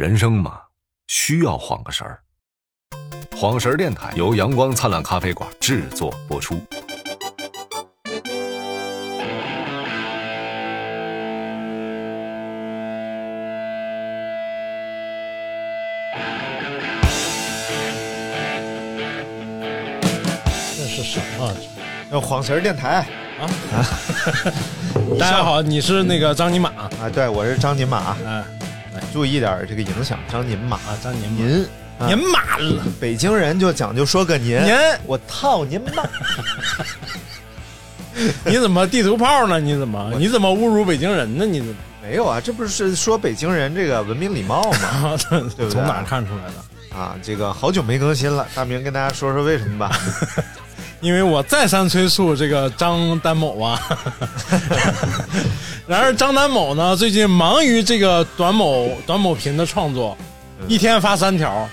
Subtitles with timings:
[0.00, 0.58] 人生嘛，
[1.08, 2.18] 需要晃个神儿。
[3.36, 6.58] 晃神儿电台由阳光灿烂咖啡馆制作播出。
[20.78, 21.54] 这是什么？
[22.10, 23.06] 要晃神儿电台
[23.38, 23.84] 啊啊！
[25.20, 26.88] 大家好，你是那个张尼玛啊？
[27.12, 28.16] 对，我是张尼玛。
[28.26, 28.42] 哎，
[29.12, 31.66] 注意点这个影响，张尼玛啊，张您您
[32.06, 32.82] 您妈了！
[33.00, 34.74] 北京人就讲究说个您，您
[35.06, 36.02] 我操您妈！
[38.44, 39.60] 你怎么地图炮呢？
[39.60, 41.44] 你怎么你怎么侮辱北京人呢？
[41.44, 42.40] 你怎么没有啊？
[42.40, 45.16] 这不是说北京人这个文明礼貌吗？
[45.30, 45.70] 对不对？
[45.70, 46.98] 从哪看出来的？
[46.98, 49.90] 啊，这个好久没更新了，大明跟大家说说为什么吧。
[51.00, 53.80] 因为我再三催促这个张丹某啊，
[55.86, 60.16] 然而张丹某呢，最近忙于这个短某短某频的创作，
[60.68, 61.68] 一天发三条。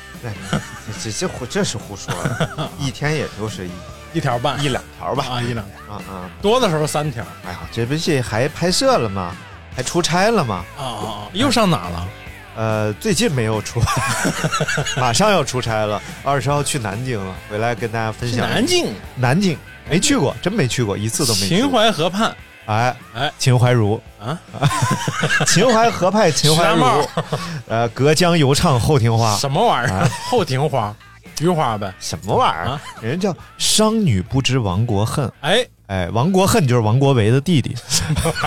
[1.04, 2.14] 这这胡这是胡说，
[2.80, 3.72] 一天也就是一
[4.14, 7.24] 一条半一两条吧啊，一两条啊啊，多的时候三条。
[7.46, 9.36] 哎呀，这不是还拍摄了吗？
[9.76, 10.66] 还出差了吗？
[10.78, 11.28] 啊啊啊！
[11.34, 12.08] 又上哪了？
[12.58, 13.80] 呃，最近没有出，
[14.98, 18.50] 马上要出差了，二十号去南京了，回来跟大家分享。
[18.50, 19.56] 南京，南京
[19.88, 21.48] 没去过，真没去过，一次都没。
[21.48, 22.36] 秦淮河畔，
[22.66, 24.02] 哎哎，秦淮如。
[24.20, 24.36] 啊，
[25.46, 27.08] 秦淮河畔秦淮如，
[27.68, 30.10] 呃，隔江犹唱后庭花，什么玩意儿？
[30.28, 30.92] 后庭花，
[31.38, 31.94] 菊花呗？
[32.00, 32.80] 什么玩意儿？
[33.00, 35.66] 人家叫商女不知亡国恨，哎。
[35.88, 37.74] 哎，亡国恨就是王国维的弟弟，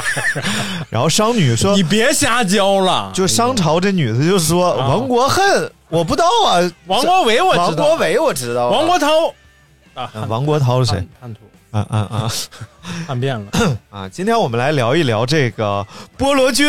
[0.91, 8.69] 然后商女说：“你别瞎教了。”就商朝这女的就说：“亡国恨，我不知道啊。”王国维我知道，王国维我知道。
[8.69, 9.09] 王国涛
[9.95, 11.09] 啊，王国涛是谁？
[11.19, 11.41] 叛徒。
[11.71, 12.31] 啊啊啊！
[13.09, 13.51] 叛变了
[13.89, 14.07] 啊！
[14.09, 15.87] 今天我们来聊一聊这个
[16.19, 16.69] 菠萝君，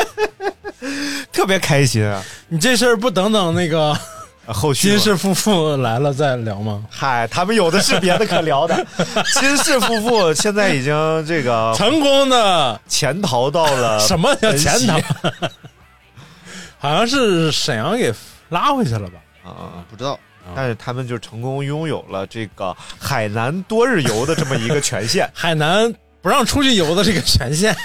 [1.32, 2.22] 特别开心啊！
[2.48, 3.96] 你这事儿不等等那个？
[4.52, 6.84] 后续金氏夫妇来了再聊吗？
[6.90, 8.86] 嗨，他们有的是别的可聊的。
[9.40, 10.94] 金氏夫妇现在已经
[11.26, 14.98] 这个成功的潜逃到了 什么叫潜逃？
[16.78, 18.12] 好像是沈阳给
[18.48, 19.18] 拉回去了吧？
[19.44, 20.18] 啊，不知道。
[20.56, 27.76] 但是他们就成功拥有了这个海南多日游的这么一个权限，海南不让出去游的这个权限，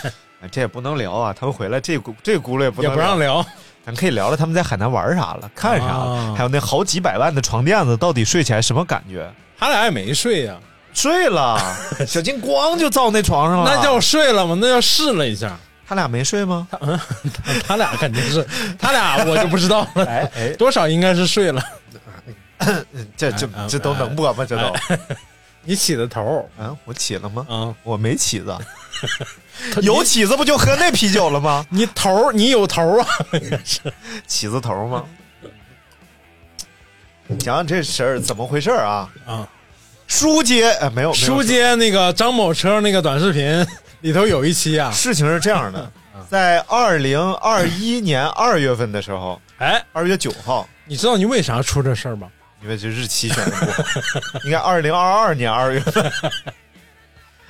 [0.49, 1.35] 这也不能聊啊。
[1.37, 3.45] 他们回来这轱这轱辘也不也不让聊。
[3.85, 9.31] 咱可以聊聊他们在海南玩啥了，看啥了，还有那好几百万的床垫子，到底睡起来什么感觉？
[9.57, 10.55] 他俩也没睡呀，
[10.93, 11.59] 睡了。
[12.07, 14.57] 小金光就造那床上了，那叫睡了吗？
[14.59, 15.55] 那叫试了一下。
[15.87, 16.67] 他俩没睡吗？
[16.71, 16.99] 他嗯，
[17.67, 18.43] 他俩肯定是，
[18.79, 20.03] 他俩我就不知道了。
[20.05, 21.61] 哎哎，多少应该是睡了。
[23.15, 24.43] 这这这都能播吗？
[24.43, 24.73] 这都？
[25.63, 26.49] 你起的头？
[26.57, 27.45] 嗯，我起了吗？
[27.49, 28.55] 嗯，我没起子。
[29.81, 31.65] 有起子不就喝那啤酒了吗？
[31.71, 33.07] 你头你有头啊？
[33.63, 33.81] 是
[34.27, 35.03] 起子头吗？
[37.39, 39.09] 讲讲这事儿怎么回事啊？
[39.25, 39.47] 啊，
[40.07, 43.65] 书接哎没有书接那个张某车那个短视频
[44.01, 45.91] 里头有一期啊，事情是这样的，
[46.29, 52.27] 在二零二一年二月份的时候，哎，二月九号，你知道你为啥出这事儿吗？
[52.61, 53.83] 因为这日期选的不好，
[54.45, 56.11] 应该二零二二年二月份。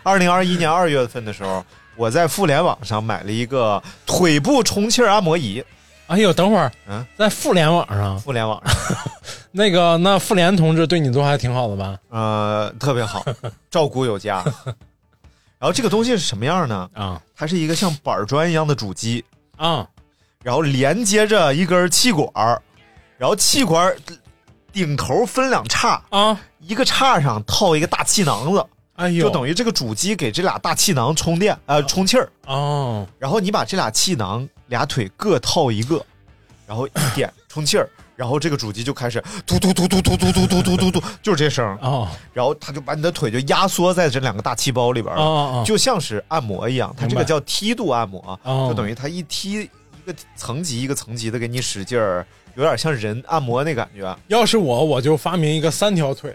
[0.06, 5.66] 二零二一年二月份的时候，我在互联网上买了一个腿部充气按摩仪。
[6.06, 8.76] 哎呦，等会儿，嗯，在互联网上，互联网上，
[9.52, 11.98] 那个那妇联同志对你都还挺好的吧？
[12.10, 13.26] 呃，特别好，
[13.72, 14.44] 照顾有加。
[15.58, 16.88] 然后这个东西是什么样呢？
[16.94, 19.26] 啊，它是一个像板砖一样的主机
[19.58, 19.88] 啊，
[20.44, 22.30] 然后连接着一根气管
[23.18, 23.92] 然后气管
[24.72, 28.64] 顶头分两叉啊，一个叉上套一个大气囊子。
[28.96, 33.06] 哎呦，就等于这个主机给这俩大气囊充电，呃，充气儿哦。
[33.20, 36.04] 然后你把这俩气囊俩腿各套一个，
[36.66, 42.08] 然后一点充气儿，然后这个主机就开始嘟嘟嘟嘟嘟嘟嘟嘟嘟嘟嘟，就是这声哦。
[42.34, 46.96] 然后他就把你的腿就压缩在这两个大气包里边了，就像是按摩一样。
[46.98, 49.70] 它这个叫梯度按摩，就等于它一梯一
[50.06, 52.26] 个层级一个层级的给你使劲儿，
[52.56, 54.18] 有点像人按摩那感觉。
[54.28, 56.34] 要是我，我就发明一个三条腿。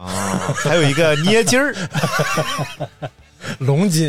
[0.00, 1.74] 啊，还有一个捏筋儿，
[3.60, 4.06] 龙筋，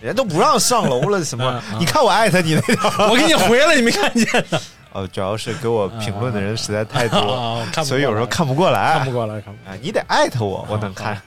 [0.00, 1.62] 人家都不让上楼了，什么啊？
[1.72, 4.58] 啊你看我艾特你那条， 我给你回了，你没看见呢？
[4.94, 8.94] 呃， 主要是给我评论的人实在太多，所以有时候看不过来。
[8.98, 9.74] 看不过来，看不过来。
[9.74, 11.20] 哎，你得艾特我，我能看。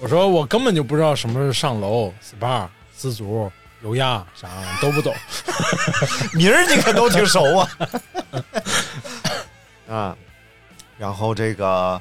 [0.00, 3.50] 我说我根本就不知道什么是上楼、SPA、丝足、
[3.82, 4.48] 油压啥
[4.80, 5.14] 都不懂。
[6.34, 7.68] 名儿你可都挺熟啊。
[9.90, 10.16] 啊，
[10.98, 12.00] 然后这个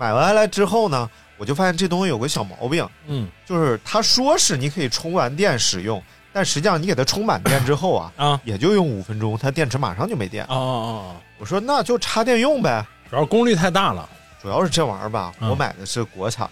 [0.00, 6.02] 买完来之后呢，我就发现这东西有个小毛病，嗯就是他说是你可以充完电使用，
[6.32, 10.42] 但实际上你给它充满电之后啊，啊也就用五分钟，它电池马上就没电。
[10.46, 11.16] 啊啊啊！
[11.36, 14.08] 我说那就插电用呗，主要功率太大了。
[14.40, 16.48] 主要是这玩意儿吧，嗯我买的是国产，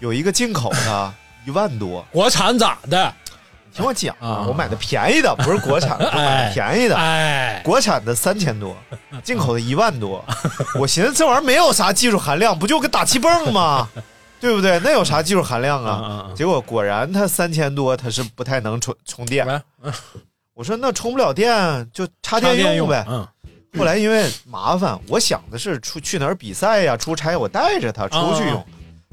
[0.00, 1.14] 有一个进口的，
[1.46, 2.06] 一万多。
[2.12, 3.14] 国产咋的？
[3.72, 6.96] 听我讲啊我买的便宜的，不是国产的， 我买的便宜的。
[6.96, 8.76] 哎，国产的三千多，
[9.22, 10.24] 进口的一万多。
[10.78, 13.88] 我寻思这玩意儿没有啥技术含量，不就个打气泵吗？
[14.40, 14.78] 对不对？
[14.84, 16.26] 那有啥技术含量啊？
[16.28, 19.46] 嗯结果果然它三千多，它是不太能充充电。
[20.54, 23.04] 我说那充不了电就插电用呗。
[23.08, 23.26] 嗯
[23.76, 28.54] 后来因为麻烦，我想的是出去哪儿比赛呀、出差，我带着它出去用。
[28.54, 28.64] 哦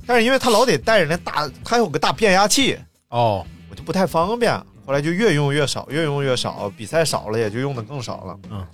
[0.07, 2.77] 但是因为它老得带着那大，它有个大变压器，
[3.09, 3.43] 哦
[3.75, 4.53] 我就不太方便。
[4.85, 8.39] 后来就越用越少，越用越少，比赛少了也就用的更少了。
[8.49, 8.65] 嗯，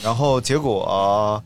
[0.00, 1.42] 然后结果，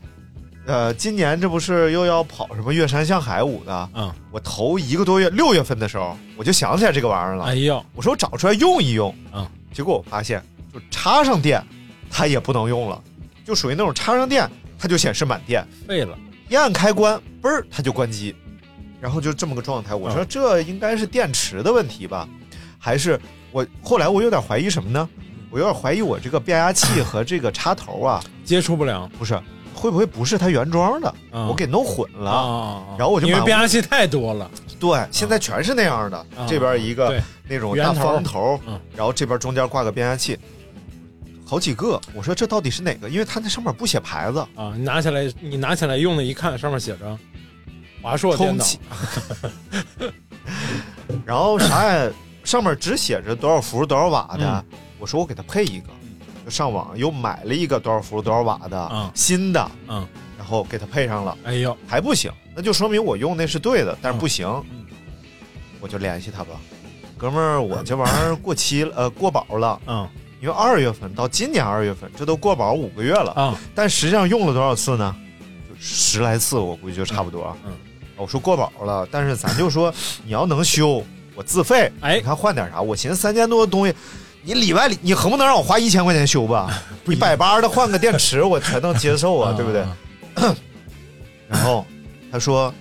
[0.67, 3.89] 呃，今年这不是又要跑什么岳山向海舞的？
[3.95, 7.45] 嗯，我头一个多月，六月份的时候，我就想起来这个玩意儿了。
[7.45, 9.15] 哎呦我说我找出来用一用。
[9.33, 11.65] 嗯，结果我发现，就插上电，
[12.11, 13.01] 它也不能用了，
[13.43, 16.15] 就属于那种插上电，它就显示满电，废了。
[16.49, 18.35] 一按开关，嘣儿它就关机，
[18.99, 19.95] 然后就这么个状态。
[19.95, 22.27] 我说嗯这应该是电池的问题吧，
[22.83, 23.17] 还是
[23.51, 25.07] 我后来我有点怀疑什么呢？
[25.51, 29.39] 我有点怀疑我这个变压器和这个插头啊，接触不良不是
[29.73, 32.31] 会不会不是它原装的，嗯我给弄混了。
[32.31, 34.49] 啊然后我就因为变压器太多了，
[34.79, 40.39] 对，现在全是那样的，啊这边一个那种大方头，嗯然后这边中间挂个变压器，
[41.45, 41.99] 好几个。
[42.15, 43.09] 我说这到底是哪个？
[43.09, 44.73] 因为它那上面不写牌子，啊！
[44.75, 47.17] 你拿起来，你拿起来用的，一看上面写着
[48.01, 48.65] 华硕电脑，
[51.25, 52.11] 然后啥也
[52.51, 54.45] 上面只写着多少伏多少瓦的。
[54.69, 54.77] 嗯。
[54.99, 55.87] 我说我给他配一个，
[56.43, 59.09] 就上网又买了一个多少伏多少瓦的、嗯。
[59.15, 60.05] 新的，嗯，
[60.37, 64.85] 然后给他配上了，哎呦，还不行，那就说明我用那是对的，但是不行，嗯。
[65.79, 66.59] 我就联系他吧，
[67.17, 70.05] 哥们儿，我这玩意儿过期了，呃，过保了，嗯。
[70.41, 75.15] 因为二月份到今年二月份，这都过保五个月了，啊但实际上用了多少次呢？
[75.69, 77.55] 就十来次，我估计就差不多。
[77.65, 77.71] 嗯。
[78.17, 79.91] 我说过保了，但是咱就说
[80.23, 81.03] 你要能修，
[81.35, 81.91] 我自费。
[82.01, 82.81] 哎你看换点啥？
[82.81, 83.93] 我寻思三千多的东西，
[84.43, 86.71] 你里外里你横不能让我花一千块钱修吧？
[87.05, 89.85] 你百八的换个电池，我才能接受啊，对不对？
[91.47, 91.85] 然后
[92.31, 92.73] 他说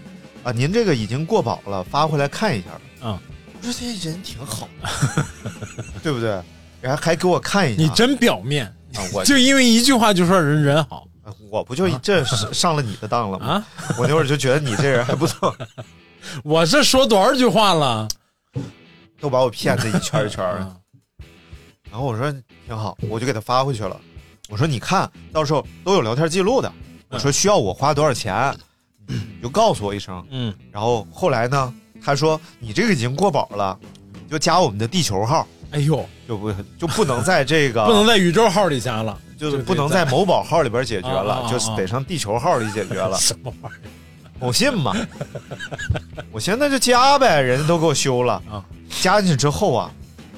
[0.43, 2.81] 啊，您这个已经过保了，发回来看一下了。
[3.03, 3.19] 嗯，
[3.61, 5.25] 我说这人挺好的，
[6.03, 6.41] 对不对？
[6.81, 11.07] 然后还给我看一下，你真表面，啊，我 就因为一句话就说人人好
[11.51, 13.47] 我不就这是上了你的当了吗？
[13.47, 13.65] 啊！
[13.99, 15.55] 我那会儿就觉得你这人还不错，
[16.43, 18.09] 我这说多少句话了？
[19.21, 20.61] 都把我骗的一圈一圈的。
[20.61, 20.77] 啊
[21.91, 22.33] 然后我说
[22.67, 24.01] 挺好，我就给他发回去了。
[24.49, 26.73] 我说你看到时候都有聊天记录的。
[27.09, 28.57] 我说需要我花多少钱，
[29.09, 30.25] 你就告诉我一声。
[30.31, 33.77] 嗯然后后来呢，他说你这个已经过保了，
[34.31, 43.17] 就加我们的地球号，哎呦，就不就不能在这个不能在宇宙号里加了，就是不能在某宝号里边解决了，就是得上地球号里解决了。
[43.19, 43.91] 什么玩意儿
[44.39, 44.95] 某信嘛，
[46.31, 48.65] 我现在就加呗，人家都给我修了啊。
[49.01, 49.91] 加进去之后啊，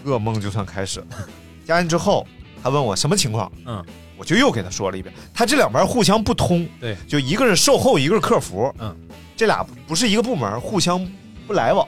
[0.04, 1.06] 噩梦就算开始了。
[1.66, 2.26] 加进之后，
[2.62, 3.84] 他问我什么情况，嗯，
[4.16, 5.14] 我就又给他说了一遍。
[5.34, 8.96] 他这两边互相不通，对，就一个是售后，一个是客服，嗯，
[9.36, 11.06] 这俩不是一个部门，互相
[11.46, 11.86] 不来往。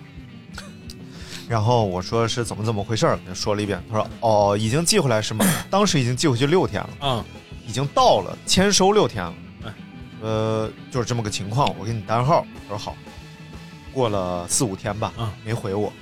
[1.48, 3.82] 然后我说是怎么怎么回事他说了一遍。
[3.90, 5.44] 他说哦，已经寄回来是吗？
[5.70, 6.90] 当时已经寄回去六天了。
[7.00, 7.24] 嗯？
[7.66, 9.74] 已经到了，签收六天了哎。
[10.22, 12.46] 呃，就是这么个情况，我给你单号。
[12.62, 12.96] 他说好。
[13.92, 15.92] 过了四五天吧，嗯没回我。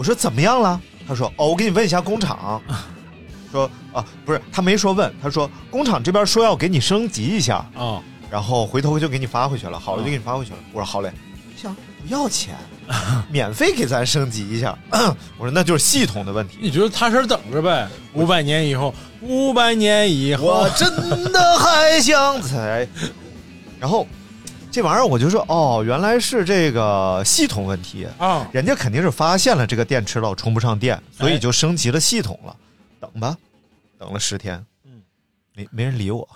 [0.00, 0.80] 我说怎么样了？
[1.06, 2.58] 他说哦，我给你问一下工厂。
[3.52, 9.78] 说啊，不是，他没说问，他说工厂这边说要给你升级一下，啊然后回头就给你发回去了。
[9.78, 10.58] 好了，就给你发回去了。
[10.72, 11.12] 我说好嘞，
[11.54, 12.56] 行，不要钱，
[13.30, 14.74] 免费给咱升级一下。
[15.36, 16.56] 我说那就是系统的问题。
[16.62, 17.86] 你就踏实等着呗。
[18.14, 22.88] 五百年以后，五百年以后我，真的还想再。
[23.78, 24.06] 然后
[24.70, 32.54] 这玩意儿我就说，哦，原来是这个系统问题，啊，人家肯定是发现了这个电池老充不上电，所以哎就升级了系统了。
[33.00, 33.36] 等吧，
[33.98, 35.02] 等了十天，嗯，
[35.54, 36.28] 没没人理我，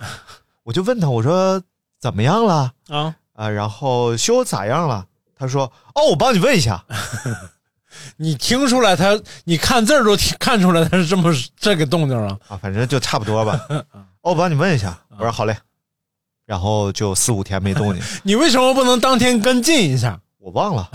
[0.64, 1.62] 我就问他，我说
[2.00, 3.48] 怎么样了啊，啊？
[3.48, 5.06] 然后修咋样了？
[5.38, 6.84] 他说，哦，我帮你问一下。
[8.16, 12.36] 你听出来他，你看字儿都听看出来他是这么这个动静了。
[12.48, 13.60] 啊，反正就差不多吧。
[14.22, 15.56] 哦，我帮你问一下，我说好嘞，
[16.46, 20.18] 然后就四五天没动静， 你为什么不能当天跟进一下？
[20.38, 20.90] 我忘了。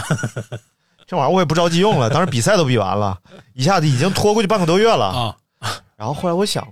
[1.07, 3.17] 这玩意儿我也不着急用了，当时比赛都比完了，
[3.53, 5.05] 一下子已经拖过去半个多月了。
[5.05, 5.35] 啊，
[5.97, 6.67] 然后后来我想，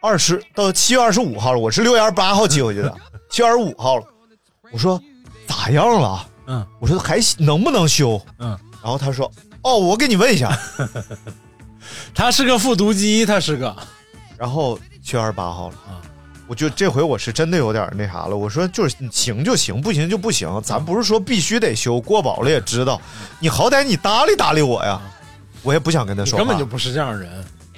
[0.00, 2.94] 二十到七月二十五号了，我是六月二十八号寄回去的，
[3.30, 4.04] 七月二十五号了，
[4.72, 5.00] 我说
[5.46, 6.26] 咋样了？
[6.46, 8.20] 嗯我说还能不能修？
[8.38, 9.30] 嗯，然后他说，
[9.62, 10.56] 哦，我给你问一下。
[12.14, 13.76] 他是个复读机，他是个
[14.36, 15.98] 然后七月二十八号了啊
[16.50, 18.36] 我就这回我是真的有点那啥了。
[18.36, 23.00] 我说就是行就行，不行就不行，咱不是说必须得修，过保了也知道，
[23.38, 25.00] 你好歹你搭理搭理我呀。
[25.62, 27.30] 我也不想跟他说话，根本就不是这样的人。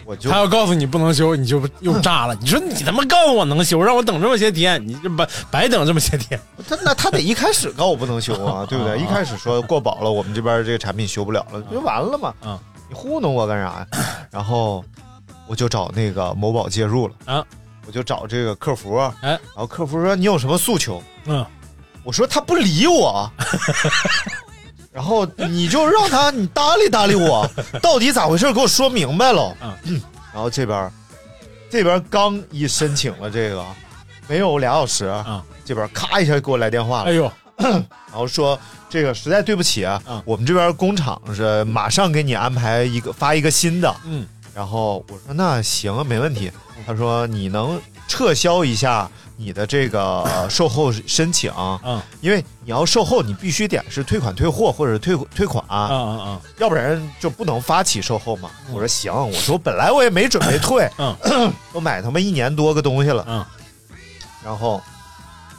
[0.06, 2.34] 我就他要告诉你不能修，你就又炸了。
[2.36, 6.40] 你说你他妈告诉我能修，让我等这么些天，你这白白等这么些天。
[6.66, 8.96] 他那他得一开始告我不能修啊，对不对？
[9.04, 12.32] 一开始说过保了，我们这边这个产品修不了了，不就完了嘛。
[12.42, 13.86] 嗯，你糊弄我干啥呀？
[14.30, 14.82] 然后
[15.46, 17.44] 我就找那个某宝介入了啊，
[17.86, 21.02] 我就找这个客服，哎然后客服说你有什么诉求？
[21.26, 21.44] 嗯，
[22.04, 23.30] 我说他不理我，
[24.92, 27.48] 然后你就让他你搭理搭理我，
[27.82, 28.52] 到底咋回事？
[28.52, 29.56] 给我说明白了。
[29.84, 30.00] 嗯
[30.32, 30.90] 然后这边
[31.70, 33.64] 这边刚一申请了这个，
[34.28, 38.58] 没有俩小时，啊这边咔一下给我来电话了哎，呦， 然后说
[38.90, 43.94] 这个实在对不起啊，嗯我们这边工厂是马上给你安排一个发一个新的。
[44.04, 46.50] 嗯然后我说那行啊，没问题。
[46.86, 51.52] 他说你能撤销一下你的这个售后申请，
[51.84, 52.00] 嗯。
[52.20, 58.50] 因为你要售后，你必须点是退款退货或者退退款，啊啊啊，要不然就不能发起售后嘛。
[58.72, 61.52] 我说行，我说本来我也没准备退，嗯。
[61.72, 63.46] 都买他妈一年多个东西了，嗯。
[64.44, 64.82] 然后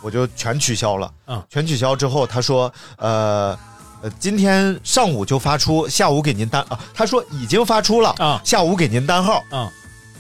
[0.02, 1.12] 我就全取消了。
[1.28, 1.42] 嗯。
[1.50, 3.58] 全取消之后，他说呃。
[4.04, 6.78] 呃，今天上午就发出，下午给您单啊。
[6.94, 9.42] 他说已经发出了啊下午给您单号。
[9.50, 9.72] 啊，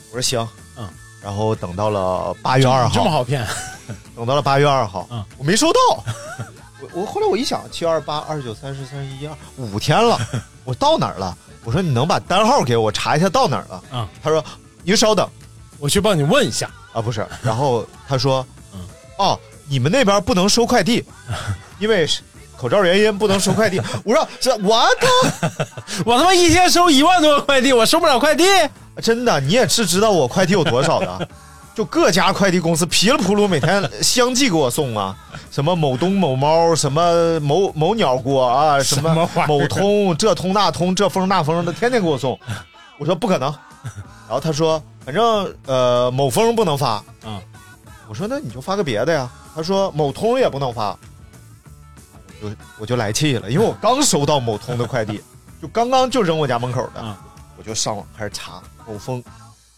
[0.10, 0.48] 我说行，
[0.78, 0.88] 嗯，
[1.22, 3.46] 然后等到了八月二号，这么好骗？
[4.16, 6.04] 等到了八月二号，嗯，我没收到。
[6.80, 10.18] 我我后来我一想，七二八二十九三十三十一二五天了，
[10.63, 11.38] 我到哪儿了？
[11.66, 13.84] 我说你能把单号给我，查一下到哪儿了？
[13.92, 14.42] 嗯，他说
[14.84, 15.30] 您稍等
[15.78, 16.72] 我去帮你问一下。
[16.94, 18.80] 啊，不是，然后他说，嗯，
[19.18, 19.38] 哦，
[19.68, 21.04] 你们那边不能收快递，
[21.80, 22.22] 因为是
[22.63, 23.77] 口罩原因不能收快递。
[24.05, 25.67] 我说这我他
[26.05, 28.46] 我他妈一天收一万多个快递，我收不了快递。
[29.01, 31.27] 真的，你也是知道我快递有多少的，
[31.75, 35.13] 就各家快递公司噼里扑噜每天相继给我送啊，
[35.51, 42.39] 什么某东某猫，什么某某鸟锅啊，什什么某通这通那通这风那风的，天天给我送。
[42.98, 43.53] 我说不可能，
[44.25, 47.41] 然后他说反正呃某风不能发，嗯，
[48.08, 49.29] 我说那你就发个别的呀。
[49.53, 50.98] 他说某通也不能发，我
[52.50, 55.22] 就我就来气了，因为我刚收到某通的快递，
[55.62, 57.16] 就刚刚就扔我家门口的，嗯
[57.58, 59.24] 我就上网开始查某风，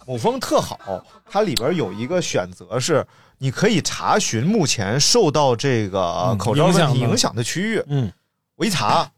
[0.07, 3.05] 某风特好，它里边有一个选择是
[3.37, 7.83] 你可以查询目前受到这个嗯口罩问题影响的区域。
[7.87, 8.11] 嗯
[8.55, 9.11] 我一查，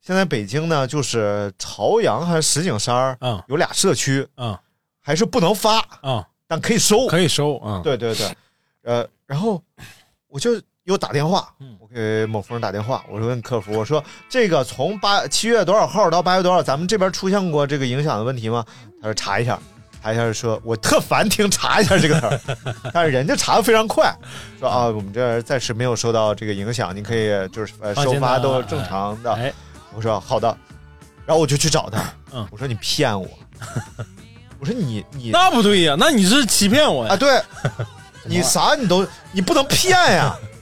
[0.00, 4.58] 现在北京呢就是朝阳还是石景山儿嗯有俩社区，嗯
[4.98, 7.06] 还是不能发，嗯，但可以收。
[7.06, 7.82] 可以收啊。
[7.84, 8.34] 对对对，
[8.84, 9.62] 呃，然后
[10.26, 18.64] 我就又打电话嗯，我给某峰打电话，我说问客服，我说这个从八七月多少号到八月多少，咱们这边出现过这个影响的问题吗？
[19.00, 19.56] 他说查一下，
[20.02, 22.40] 查一下说，我特烦听查一下这个词儿，
[22.92, 24.12] 但是人家查的非常快，
[24.58, 29.32] 说啊，我们这儿暂时没有受到这个影响，你可以就是呃收发都正常的。
[29.32, 29.52] 哎，
[29.94, 30.48] 我说好的，
[31.24, 33.28] 然后我就去找他，嗯我说你骗我，
[34.58, 37.16] 我说你你那不对呀，那你是欺骗我呀啊，呀？
[37.16, 37.42] 对，
[38.26, 40.34] 你啥你都你不能骗呀。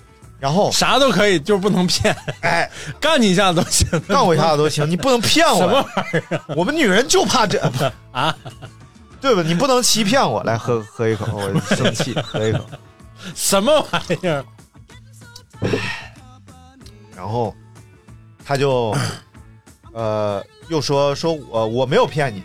[0.42, 2.68] 然后，啥都可以，就是不能骗，哎，
[2.99, 3.88] 干你一下都行。
[4.08, 5.56] 干我一下子都行，你不能骗我。
[5.61, 7.61] 什么玩意儿我们女人就怕这，
[8.11, 8.37] 啊？
[9.20, 9.42] 对吧？
[9.46, 10.42] 你不能欺骗我。
[10.42, 12.58] 来喝喝一口，我生气，喝一口。
[13.37, 14.44] 什么玩意儿？
[17.16, 17.54] 然后
[18.44, 18.92] 他就
[19.94, 22.42] 呃又说说我我没有骗你，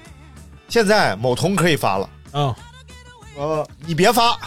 [0.70, 2.54] 现在某通可以发了，嗯
[3.36, 4.38] 呃，你别发，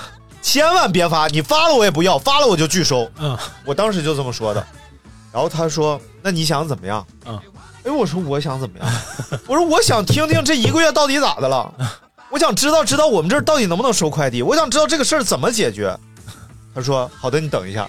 [0.42, 3.11] 千万别发，你发了我也不要，发了我就拒收。
[3.18, 4.66] 嗯我当时就这么说的。
[5.32, 7.38] 然后他说：“那你想怎么样？”嗯，
[7.85, 8.88] 哎，我说我想怎么样？
[9.47, 11.73] 我说我想听听这一个月到底咋的了，
[12.30, 15.97] 我想知道知道我们这儿到底能不能收快递，我想知道这个事儿怎么解决。
[16.75, 17.88] 他说：“好的，你等一下。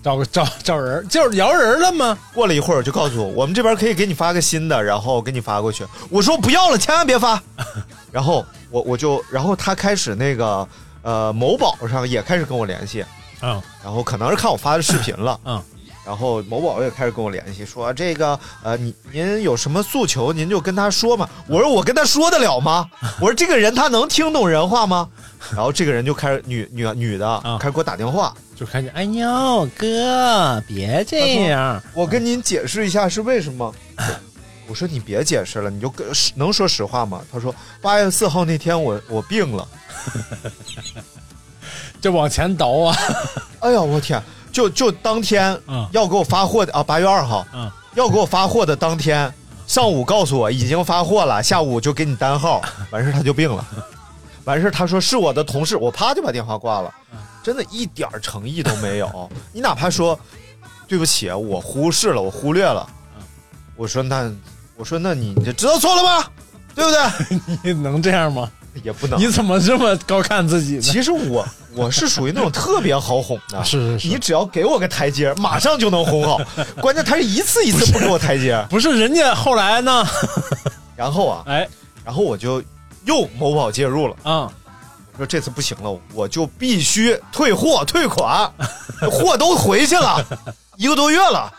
[0.00, 5.84] 找个找找人，就是摇人了吗？”过了一会儿就告诉我，我们这边可以给你发个新的，然后给你发过去。
[6.08, 7.40] 我说不要了，千万别发。
[8.10, 10.66] 然后我我就，然后他开始那个
[11.02, 13.04] 呃某宝上也开始跟我联系，
[13.42, 15.62] 嗯然后可能是看我发的视频了，嗯，
[16.04, 21.28] 然后某宝也开始跟我联系，说这个呃，你您有什么诉求，您就跟他说嘛。
[21.46, 22.88] 我说我跟他说得了吗？
[23.20, 25.08] 我说这个人他能听懂人话吗？
[25.54, 33.72] 然后这个人就开始女女女的啊开始给我打电话，就开始，哎呦哥，别这样，我跟您解释一下是为什么。
[34.66, 37.22] 我说你别解释了，你就跟能说实话吗？
[37.32, 39.66] 他说八月四号那天我我病了。
[42.00, 42.96] 这往前倒啊，
[43.60, 44.22] 哎呀，我天！
[44.50, 49.32] 就就当天嗯要给我发货的啊，八月二号，嗯要给我发货的当天
[49.66, 53.64] 上午告诉我已经发货了，下午就给你单号，完事儿他就病了，
[54.44, 56.92] 完事儿他说是我的同事，我啪就把电话挂了，
[57.42, 59.30] 真的一点诚意都没有。
[59.52, 60.18] 你哪怕说
[60.88, 62.88] 对不起，我忽视了，我忽略了，
[63.76, 64.32] 我说那
[64.76, 66.24] 我说那你这知道错了吗？
[66.74, 67.72] 对不对？
[67.74, 68.50] 你能这样吗？
[68.84, 69.18] 也不能。
[69.18, 70.80] 你怎么这么高看自己呢？
[70.80, 74.08] 其实我我是属于那种特别好哄的， 是是是。
[74.08, 76.38] 你只要给我个台阶，马上就能哄好。
[76.80, 80.04] 关键他是一次一次不给我台阶，不是人家后来呢？
[80.96, 81.68] 然后啊，哎，
[82.04, 82.62] 然后我就
[83.04, 84.50] 又某宝介入了，啊、
[85.12, 88.50] 我说这次不行了，我就必须退货退款，
[89.10, 90.24] 货都回去了，
[90.76, 91.52] 一个多月了，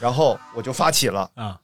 [0.00, 1.58] 然后我就发起了，啊。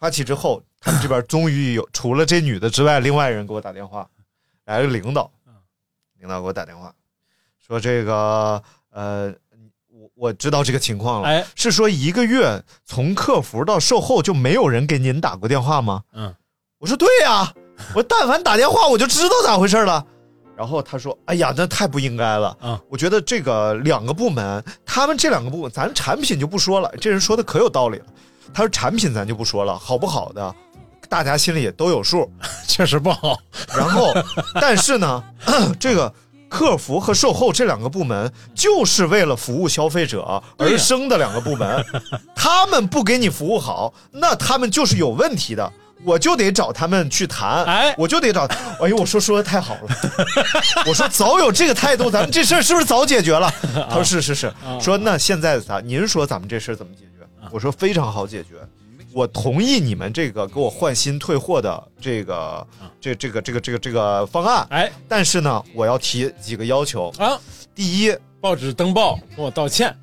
[0.00, 4.06] 发起之后，他们这边终于有除了这女的之外，另外人给我打电话，
[4.64, 5.30] 来了领导，
[6.18, 6.94] 领导给我打电话，
[7.66, 9.32] 说这个呃，
[9.88, 16.02] 我我知道这个情况了，哎是说一个月从客服到售后就没有人给您打过电话吗？
[16.12, 16.34] 嗯，
[16.78, 17.52] 我说对呀、
[17.94, 20.06] 我但凡打电话我就知道咋回事了。
[20.56, 22.56] 然后他说：“哎呀，那太不应该了。
[22.60, 26.88] 啊我觉得这个两个部门，他们这两个部门，咱产品就不说了。
[27.00, 28.06] 这人说的可有道理了。
[28.54, 30.54] 他说产品咱就不说了，好不好的，
[31.08, 32.30] 大家心里也都有数。
[32.66, 33.38] 确实不好。
[33.76, 34.12] 然后，
[34.60, 35.22] 但是呢，
[35.78, 36.12] 这个
[36.48, 41.84] 客服和售后这两个部门就是为了服务消费者而生的两个部门，
[42.34, 45.72] 他们不给你服务好，那他们就是有问题的。
[46.04, 48.44] 我就得找他们去谈，哎我就得找，
[48.78, 49.96] 哎呦，我说说的太好了，
[50.86, 53.50] 我说早有这个态度，咱们这事儿是不是早解决了？
[53.88, 55.80] 他说是是是，说那现在咋？
[55.80, 57.26] 您说咱们这事儿怎么解决？
[57.50, 58.56] 我说非常好解决，
[59.14, 62.66] 我同意你们这个给我换新退货的这个
[63.00, 67.14] 这这个这个这个这个方案，哎但是呢，我要提几个要求。
[67.18, 67.38] 啊，
[67.76, 69.96] 第一，报纸登报跟我道歉。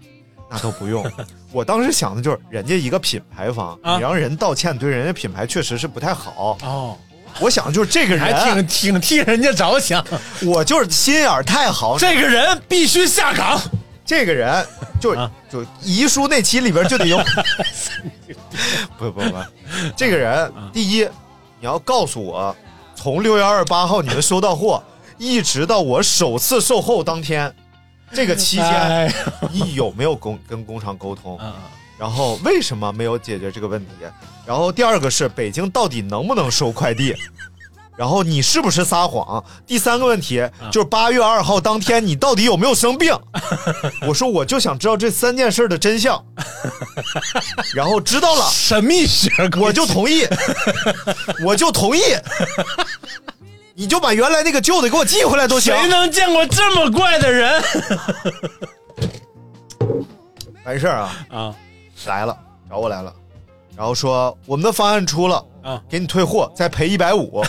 [0.50, 1.06] 那都不用。
[1.52, 6.58] 我当时想的就是，人家一个品牌方，啊你让人道歉，对人家品牌确实是不太好。
[6.62, 6.98] 哦，
[7.42, 10.06] 我想的就是这个还人，挺挺替人家着想。
[10.46, 11.98] 我就是心眼儿太好。
[11.98, 13.60] 这个人必须下岗。
[14.12, 14.68] 这个人
[15.00, 17.18] 就啊就遗书那期里边就得有。
[19.00, 19.38] 不不不，
[19.96, 21.06] 这个人啊第一，
[21.62, 22.54] 你要告诉我，
[22.94, 24.84] 从六月二十八号你们收到货，
[25.18, 27.56] 一直到我首次售后当天，
[28.12, 29.14] 这个期间哎
[29.50, 31.40] 你有没有工跟工厂沟通？
[31.42, 31.54] 嗯
[31.98, 33.92] 然后为什么没有解决这个问题？
[34.46, 37.16] 然后第二个是北京到底能不能收快递？
[37.98, 39.44] 然后你是不是撒谎？
[39.68, 43.16] 第三个问题就是八月二号当天你到底有没有生病？
[44.08, 46.24] 我说我就想知道这三件事的真相。
[47.76, 50.26] 然后知道了，神秘学，我就同意，
[51.46, 52.02] 我就同意。
[53.74, 55.76] 你就把原来那个旧的给我寄回来都行。
[55.76, 57.64] 谁能见过这么怪的人
[60.64, 61.56] 完事儿啊，啊？
[62.06, 62.38] 来了，
[62.70, 63.14] 找我来了，
[63.82, 67.42] 然后说我们的方案出了，啊给你退货，再赔一百五。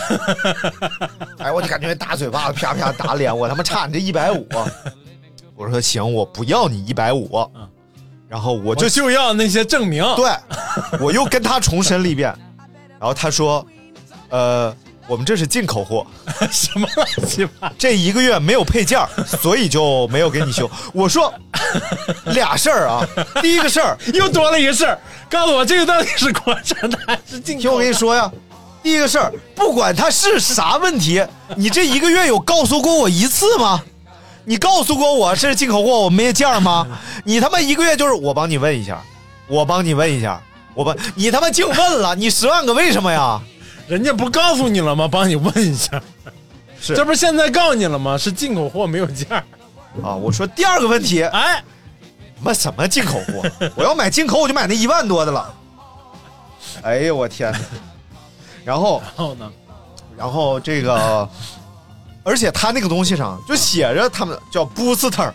[1.37, 4.49] 哎，我就感觉大嘴巴子啪啪打脸，我他妈差你这一百五。
[5.55, 7.29] 我说行，我不要你一百五。
[8.31, 10.03] 然后我就我就要那些证明。
[10.17, 10.31] 对，
[11.01, 12.35] 我又跟他重申了一遍，
[12.99, 13.67] 然后他说，
[14.31, 14.75] 呃，
[15.09, 16.07] 我们这是进口货，
[16.51, 17.71] 什么乱七八？
[17.77, 18.99] 这一个月没有配件，
[19.41, 20.71] 所以就没有给你修。
[20.93, 21.33] 我说
[22.33, 23.07] 俩事儿啊，
[23.43, 27.63] 第一个事儿，又多了一个事儿，告诉我这个到底是国产的还是进口的？
[27.63, 28.31] 听我跟你说呀，
[28.83, 31.25] 第一个事儿，不管它是啥问题，
[31.57, 33.83] 你这一个月有告诉过我一次吗？
[34.45, 36.87] 你告诉过我是进口货，我没件吗？
[37.25, 39.03] 你他妈一个月就是我帮你问一下，
[39.47, 40.41] 我帮你问一下，
[40.75, 43.41] 我帮你他妈净问了，你十万个为什么呀？
[43.89, 45.07] 人家不告诉你了吗？
[45.07, 46.01] 帮你问一下，
[46.81, 48.17] 是这不是现在告诉你了吗？
[48.17, 49.37] 是进口货没有价。
[50.03, 51.63] 啊，我说第二个问题，哎，
[52.41, 53.43] 妈什么进口货？
[53.77, 55.55] 我要买进口，我就买那一万多的了。
[56.83, 57.59] 哎呦我天哪！
[58.65, 59.53] 然后然后呢？
[60.17, 61.29] 然后这个，
[62.23, 65.33] 而且他那个东西上就写着他们叫 Booster，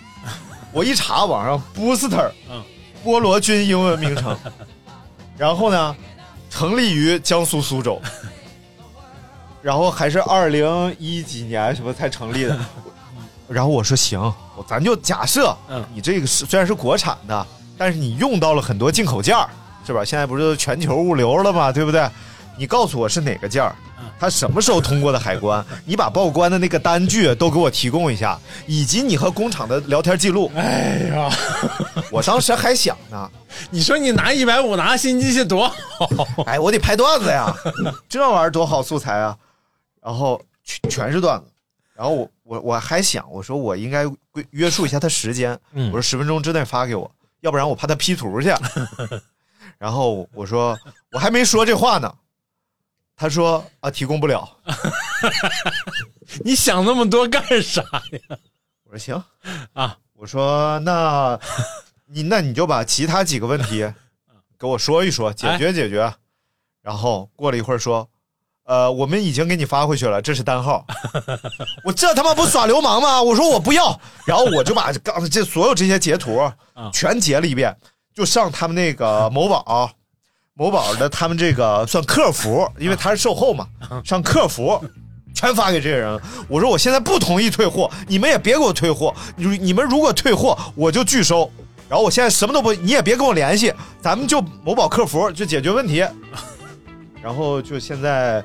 [0.72, 2.64] 我一查网上 Booster，嗯
[3.06, 4.38] 菠萝军英文名称，
[5.38, 5.96] 然后呢，
[6.50, 8.02] 成立于江苏苏州，
[9.62, 12.58] 然后还是二零一几年什么才成立的，
[13.48, 14.20] 然后我说行，
[14.56, 17.46] 我咱就假设，嗯你这个是虽然是国产的，
[17.78, 19.50] 但是你用到了很多进口件儿，
[19.86, 20.04] 是吧？
[20.06, 21.72] 现在不是全球物流了吗？
[21.72, 22.08] 对不对？
[22.58, 23.76] 你告诉我是哪个件儿，
[24.20, 25.64] 它什么时候通过的海关？
[25.86, 30.52] 你把报关的那个单据都给我提供一下，以及你和工厂的聊天记录。
[30.56, 31.30] 哎呀，
[32.12, 33.30] 我当时还想呢，
[33.70, 36.08] 你说你拿一百五拿新机器多好，
[36.48, 37.54] 哎，我得拍段子呀，
[38.10, 39.38] 这玩意儿多好素材啊！
[40.08, 41.52] 然后全全是段子，
[41.94, 48.48] 然后我我我还想，我说我应该规约束一下他时间，嗯我说十分钟之内发给我，要不然我怕他 P 图去。
[49.78, 50.80] 然后我说
[51.12, 52.16] 我还没说这话呢，
[53.18, 54.50] 他说啊提供不了。
[56.46, 58.38] 你想那么多干啥呀？
[58.86, 59.22] 我说行
[59.74, 61.38] 啊，我说那
[62.06, 63.86] 你那你就把其他几个问题
[64.58, 66.14] 给我说一说，解决解决。
[66.82, 68.10] 然后过了一会儿说，
[68.68, 70.86] 呃，我们已经给你发回去了，这是单号。
[71.86, 73.24] 我这他妈不耍流氓吗？
[73.24, 76.40] 我说我不要，然后我就把刚才这所有这些截图
[76.92, 77.74] 全截了一遍，
[78.14, 79.90] 就上他们那个某宝。
[80.54, 83.68] 某宝的他们这个算客服，因为他是售后嘛，
[84.04, 84.84] 上客服
[85.34, 86.20] 全发给这个人。
[86.50, 89.14] 我说我现在不同意退货，你们也别给我退货。
[89.36, 91.50] 你你们如果退货，我就拒收。
[91.88, 96.04] 然后我现在什么都不，你也别跟我联系，咱们就某宝客服就解决问题。
[97.28, 98.42] 然后就现在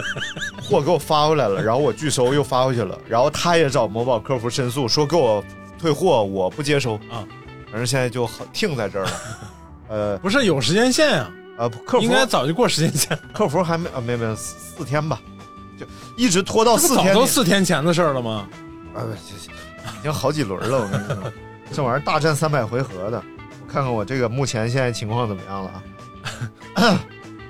[0.62, 5.42] 货给我发回来了，然后我拒收又发回去了，然后他也找某宝客服申诉，说给我
[5.78, 7.24] 退货，我不接收啊。
[7.70, 9.12] 反正现在就很停在这儿了。
[9.88, 15.18] 呃，不是有时间线啊、呃，客服应该早就过时间线， 客服还没啊，没没四天吧，
[15.80, 17.14] 就一直拖到四天。
[17.14, 18.46] 早都四天前的事儿了吗？
[18.94, 19.00] 啊，
[19.98, 21.32] 已经好几轮了，我跟你说，
[21.72, 23.22] 这玩意儿大战三百回合的，
[23.66, 25.82] 我看看我这个目前现在情况怎么样了
[26.74, 27.00] 啊？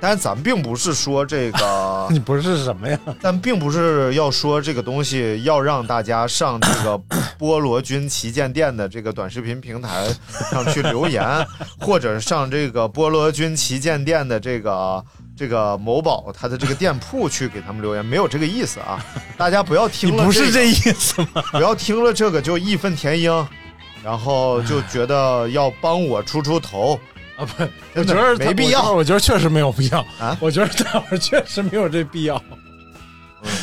[0.00, 2.98] 但是咱们并不是说这个 你不是什么呀？
[3.20, 7.00] 咱并不是要说这个东西要让大家上这个
[7.38, 10.08] 菠萝君旗舰店的这个短视频平台
[10.50, 11.46] 上去留言，
[11.80, 15.04] 或者上这个菠萝君旗舰店的这个
[15.36, 19.04] 这个某宝它的这个店铺去给他们留言，没有这个意思啊！
[19.36, 21.42] 大家不要听了、你不是这意思吗？
[21.52, 23.46] 不要听了这个就义愤填膺，
[24.02, 26.98] 然后就觉得要帮我出出头。
[27.38, 27.62] 啊不，
[28.00, 32.42] 我觉得没必要我觉得确实没有必要啊我觉得大伙儿确实没有这必要。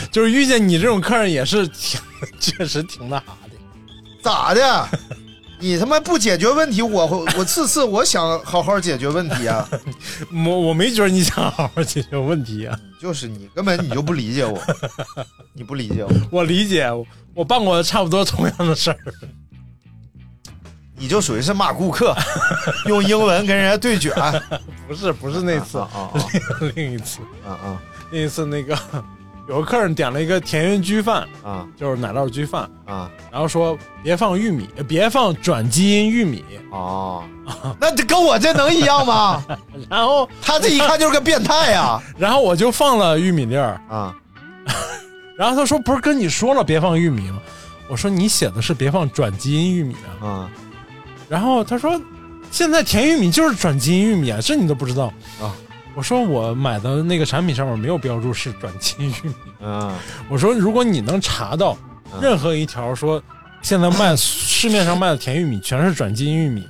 [0.10, 2.00] 就是遇见你这种客人也是挺，
[2.40, 3.56] 确实挺那啥的。
[4.24, 4.90] 咋的？
[5.60, 9.68] 你他妈不解决问题，我我次次我想好好解决问题啊！
[10.46, 14.58] 我我没觉得你想好好解决问题啊，就是你根本你就不理解我，
[15.54, 18.98] 你不理解我，我理解，我我办过差不多同样的事儿。
[20.98, 22.16] 你就属于是骂顾客，
[22.88, 24.14] 用英文跟人家对卷。
[24.88, 26.10] 不是不是那次，啊啊
[26.60, 27.82] 另 另一次，啊啊
[28.12, 28.78] 另一次那个
[29.48, 37.24] 有个客人点了一个田园焗饭，啊就是奶酪焗饭，啊然后说别放玉米，别放转基因玉米，哦！
[37.80, 39.44] 那这跟我这能一样吗？
[39.90, 42.02] 然后他这一看就是个变态呀！
[42.18, 44.16] 然后我就放了玉米粒儿，啊
[45.38, 47.40] 然后他说不是跟你说了别放玉米吗？
[47.88, 50.50] 我说你写的是别放转基因玉米啊，啊
[51.28, 52.00] 然后他说
[52.52, 55.06] 现在甜玉米就是转基因玉米啊，这你都不知道
[55.42, 55.56] 啊？
[55.96, 59.66] 我说我买的那个产品上面没有标注是转基因玉米。
[59.66, 59.98] 啊
[60.30, 61.78] 我说如果你能查到
[62.22, 63.22] 任何一条说
[63.62, 66.68] 现在卖市面上卖的甜玉米全是转基因玉米，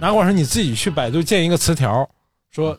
[0.00, 2.08] 哪管是你自己去百度建一个词条，
[2.50, 2.78] 说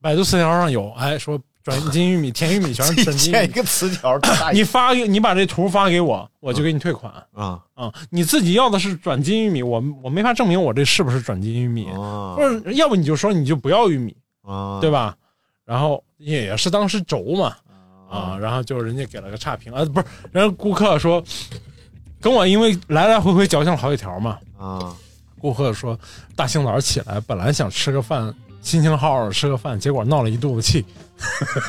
[0.00, 3.48] 百度词条上有，哎说转基因玉米、甜玉米全是转基因玉米。
[3.48, 7.10] 建一个词条，大你发给你把这图发给我，我就给你退款。
[7.32, 7.58] 啊。
[7.74, 7.92] 啊！
[8.10, 15.16] 你自己要的是转基因玉米，我我没法证明我这是不是转基因玉米，啊或者要不你就说你就不要玉米，啊对吧？
[15.64, 17.56] 然后也也是当时轴嘛，
[18.08, 21.24] 啊，然后就人家给了个差评啊，不是，人家顾客说
[22.20, 24.94] 跟我因为来来回回矫情了好几条嘛，啊。
[25.40, 25.98] 顾客说
[26.36, 30.84] 大清早起来本来想吃个饭，心情好好吃个饭，结果闹了一肚子气，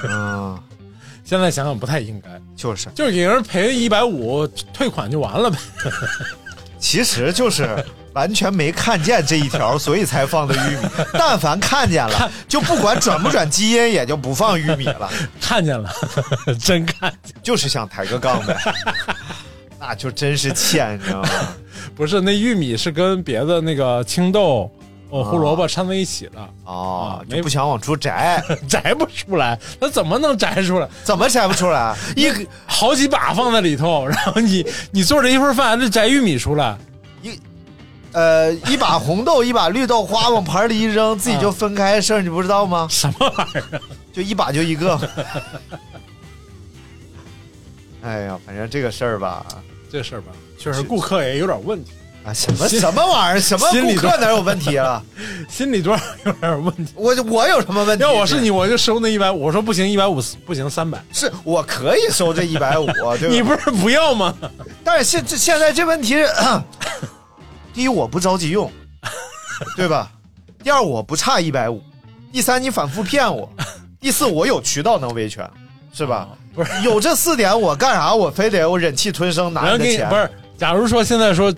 [0.10, 0.60] 啊，
[1.24, 5.58] 现在想想不太应该，就是，就是给人赔一百五退款就完了呗。
[6.78, 10.88] 其实就是完全没看见这一条，所以才放的玉米。
[11.14, 15.10] 但凡看见了，就不管转不转基因，也就不放玉米了。
[15.42, 15.90] 看见了，
[16.60, 18.56] 真看见，就是想抬个杠呗，
[19.80, 21.30] 那就真是欠，你知道吗？
[21.96, 24.70] 不是那玉米是跟别的那个青豆、
[25.10, 30.90] 哦胡萝卜掺在一起的，哦，没就不想往出摘， 摘不出来，那怎么能摘出来？
[31.04, 31.96] 怎 么摘不出来？
[32.18, 32.30] 一
[32.66, 36.78] 好几把放在里头，然后你你做这一份饭还得摘玉米出来，
[37.22, 37.40] 一
[38.12, 42.88] 呃一把红豆，一把绿豆花往盘里一扔，自己就分开事儿，你不知道吗？
[42.90, 43.82] 什么玩意儿？
[44.12, 45.00] 就一把就一个。
[48.02, 49.46] 哎呀，反正这个事儿吧，
[49.92, 51.92] 这事儿吧，确实顾客也有点问题。
[52.26, 53.40] 啊，什么什么玩意儿？
[53.40, 55.02] 什么顾客哪有问题啊？
[55.48, 56.92] 心理多少有点问题。
[56.96, 58.04] 我我有什么问题？
[58.04, 59.44] 要我是你，我就收那一百五。
[59.44, 61.00] 我说不行，一百五不行，三百。
[61.14, 63.16] 是我可以收这一百五，对吧？
[63.30, 64.36] 你不是不要吗？
[64.84, 66.28] 但是现这现在这问题是，
[67.76, 68.72] 第一我不着急用，
[69.78, 70.12] 对吧？
[70.64, 71.80] 第二我不差一百五，
[72.34, 73.48] 第三你反复骗我，
[74.02, 75.48] 第四我有渠道能维权，
[75.94, 76.28] 是吧？
[76.56, 78.16] 不是，有这四点我干啥？
[78.16, 80.10] 我非得我忍气吞声拿人你的钱？
[80.10, 80.28] 不是。
[80.58, 81.54] 假如说现在说，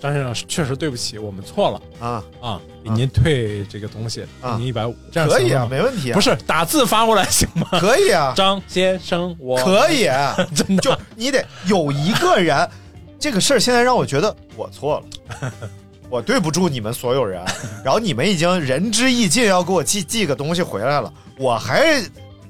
[0.00, 2.06] 张先生确实对不起，我们错了。
[2.06, 4.56] 啊，啊，给您退这个东西，给啊。
[4.58, 6.14] 您一百五，这样可以啊，没问题啊。
[6.14, 7.66] 不是打字发过来行吗？
[7.80, 10.04] 可以啊，张先生，我可以，
[10.54, 10.82] 真的。
[10.82, 12.68] 就你得有一个人，
[13.18, 15.02] 这个事儿现在让我觉得我错
[15.40, 15.52] 了，
[16.08, 17.44] 我对不住你们所有人，
[17.84, 22.00] 然后你们已经仁至义尽，要给我寄寄个东西回来了，我还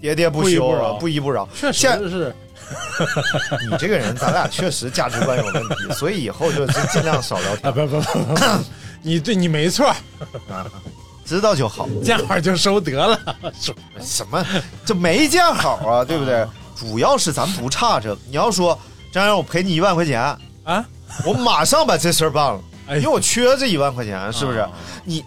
[0.02, 1.48] 喋喋不休啊，不不依不饶。
[1.54, 2.34] 确实是
[3.70, 8.40] 你这个人，咱俩确实价值观有问题，所以以后就是尽量少聊啊，天，不不不不，
[9.02, 9.86] 你对你没错
[10.50, 10.66] 啊，
[11.24, 11.88] 知道就好。
[12.04, 13.18] 见好就收得了。
[13.60, 14.44] 是什么？
[14.84, 16.46] 这没见好啊，对不对？
[16.76, 18.16] 主要是咱不差这。
[18.28, 18.78] 你要说
[19.12, 20.20] 张然，我赔你一万块钱，
[20.64, 20.84] 啊，
[21.24, 24.58] 我马上把这事儿办了，哎因为我缺这一万块钱，是不是？
[24.58, 24.70] 啊
[25.04, 25.24] 你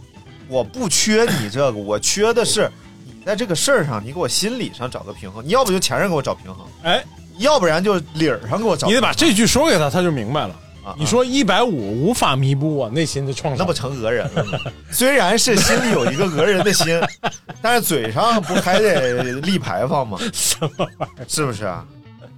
[0.47, 2.69] 我不缺你这个，我缺的是
[3.05, 5.45] 你在这个事儿上，你给我心理上找个平衡。
[5.45, 7.03] 你要不就钱上给我找平衡，哎，
[7.41, 8.87] 要不然就理儿上给我找。
[8.87, 10.55] 你得把这句说给他，他就明白了。
[10.83, 14.57] 啊你说一百五无法弥补我内心的创伤，那不成讹人了吗？
[14.91, 16.99] 虽然是心里有一个讹人的心，
[17.61, 20.17] 但是嘴上不还得立牌坊吗？
[20.33, 21.25] 什么玩意儿？
[21.27, 21.85] 是不是啊？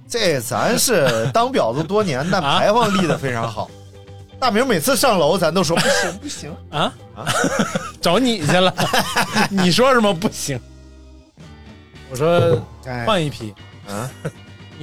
[0.06, 3.70] 这咱是当婊子多年，但啊牌坊立的非常好。
[4.38, 7.24] 大明每次上楼，咱都说不行 不行，啊啊
[8.02, 8.72] 找你去了，
[9.48, 10.60] 你说什么不行？
[12.10, 13.54] 我说哎换一批，
[13.88, 14.10] 啊，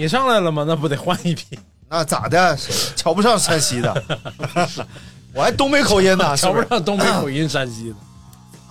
[0.02, 0.66] 你上来了吗？
[0.68, 1.46] 那不得换一批？
[1.88, 2.58] 那咋的？
[2.96, 4.04] 瞧不上山西的？
[5.32, 6.36] 我还东北口音呢？
[6.36, 7.96] 瞧不上东北口音山西的。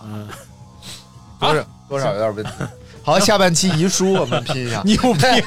[0.05, 0.27] 嗯，
[1.39, 2.51] 多少多少有点问题。
[3.05, 4.83] 好，下半期遗书我们拼一下。
[4.85, 5.45] 你有病！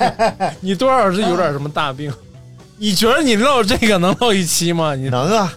[0.62, 2.14] 你多少是有点什么大病？
[2.78, 4.96] 你觉得你唠这个能唠一期吗？
[4.96, 5.52] 你能啊，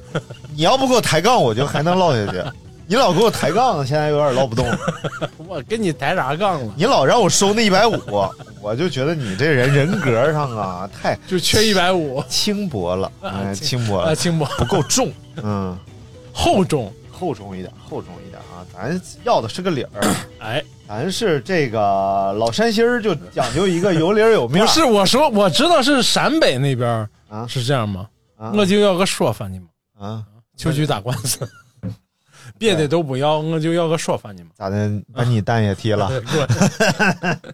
[0.57, 2.43] 你要不给我抬杠，我就还能唠下去。
[2.89, 4.67] 你老给我抬杠，现在有点唠不动。
[5.47, 6.73] 我跟你抬啥杠了？
[6.77, 7.99] 你老让我收那一百五，
[8.63, 15.77] 我就觉得你这人人格上啊太就缺一百五轻薄了，哎，轻薄啊，了，轻薄不够重， 嗯，
[16.33, 16.93] 厚重。
[17.19, 18.61] 厚重一点，厚重一点啊！
[18.75, 24.67] 咱要的是个理儿， 哎，咱是这个老山西儿就讲究一个有理儿有面儿。
[24.67, 28.07] 不是，我说我知道是陕北那边儿啊是这样吗？
[28.37, 29.67] 啊我就要个说法你们，
[29.99, 30.23] 啊，
[30.59, 31.49] 秋菊打官司，
[32.59, 34.51] 别的都不要，我就要个说法你们。
[34.57, 34.91] 咋的？
[35.15, 37.47] 把你蛋也踢了 对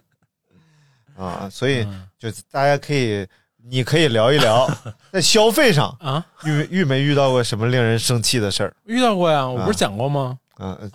[1.17, 1.47] 啊！
[1.51, 3.25] 所以嗯就大家可以，
[3.65, 4.69] 你可以聊一聊
[5.11, 8.73] 在消费上啊，遇遇没遇到过什么令人生气的事儿？
[8.85, 10.37] 遇到过呀，我不是讲过吗？
[10.59, 10.91] 嗯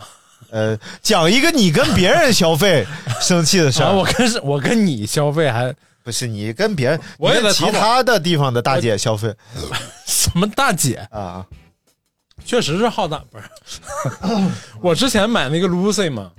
[0.50, 2.86] 呃，讲一个你跟别人消费
[3.20, 9.32] 生气的事啊，儿，我跟是我跟你消费还不是你跟别人，我跟其他的地方的大姐消费
[10.06, 11.44] 什么大姐，啊
[12.48, 13.44] 确实是好大不是。
[14.80, 16.30] 我之前买那个 Lucy 嘛，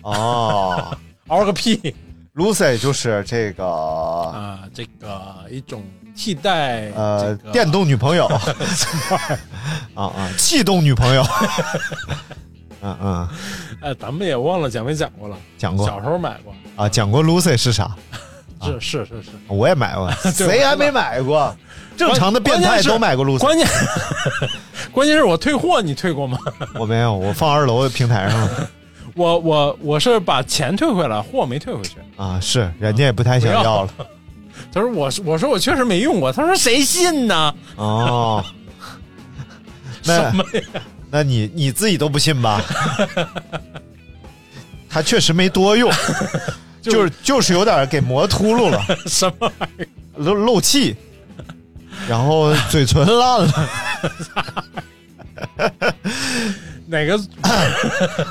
[0.00, 0.96] 哦。
[1.28, 1.94] 嗷个屁
[2.34, 5.84] Lucy 就是这个啊，这个一种
[6.16, 8.26] 替代呃这个电动女朋友
[9.94, 11.22] 啊啊，气动女朋友，
[12.80, 13.28] 嗯嗯，
[13.82, 15.36] 哎，咱们也忘了讲没讲过了。
[15.58, 17.94] 讲过小时候买过，啊，讲过 Lucy 是啥？
[18.62, 19.30] 是是是是。
[19.48, 21.54] 我也买过，谁还没买过？
[21.96, 23.66] 正常的变态都买过 Lucy，关键
[24.92, 26.38] 关键是我退货，你退过吗？
[26.78, 28.70] 我没有，我放二楼的平台上了
[29.14, 31.96] 我我我是把钱退回来，货没退回去。
[32.16, 33.90] 啊，是人家也不太想要了
[34.72, 37.54] 他说我是我说我确实没用过，他说谁信呢？
[37.76, 38.44] 哦。
[40.04, 40.82] 那什么呀？
[41.10, 42.60] 那你你自己都不信吧？
[44.90, 45.90] 他确实没多用，
[46.82, 48.80] 就是就是有点给磨秃噜了。
[49.06, 49.88] 什么玩意儿？
[50.16, 50.94] 漏漏气，
[52.08, 53.70] 然后嘴唇烂了，
[56.86, 57.18] 哪个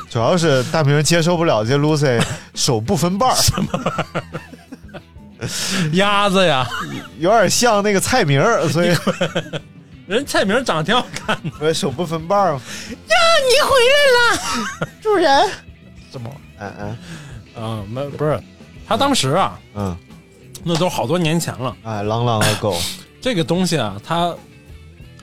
[0.09, 2.21] 主要是大明接受不了这 Lucy
[2.55, 3.37] 手不分瓣儿，
[5.93, 6.67] 鸭子呀？
[7.19, 8.95] 有点像那个蔡明儿，所以
[10.07, 11.49] 人蔡明长得挺好看的。
[11.57, 12.61] 所以手不分瓣儿嘛。
[13.43, 13.71] 你回
[14.13, 15.49] 来了， 主人，
[16.11, 16.29] 什么？
[16.59, 16.97] 嗯嗯
[17.63, 18.39] 啊，没不是，
[18.87, 19.97] 他当时啊，嗯，
[20.63, 21.75] 那都好多年前了。
[21.83, 22.77] 哎，朗朗的狗，
[23.23, 24.35] 这个东西啊，它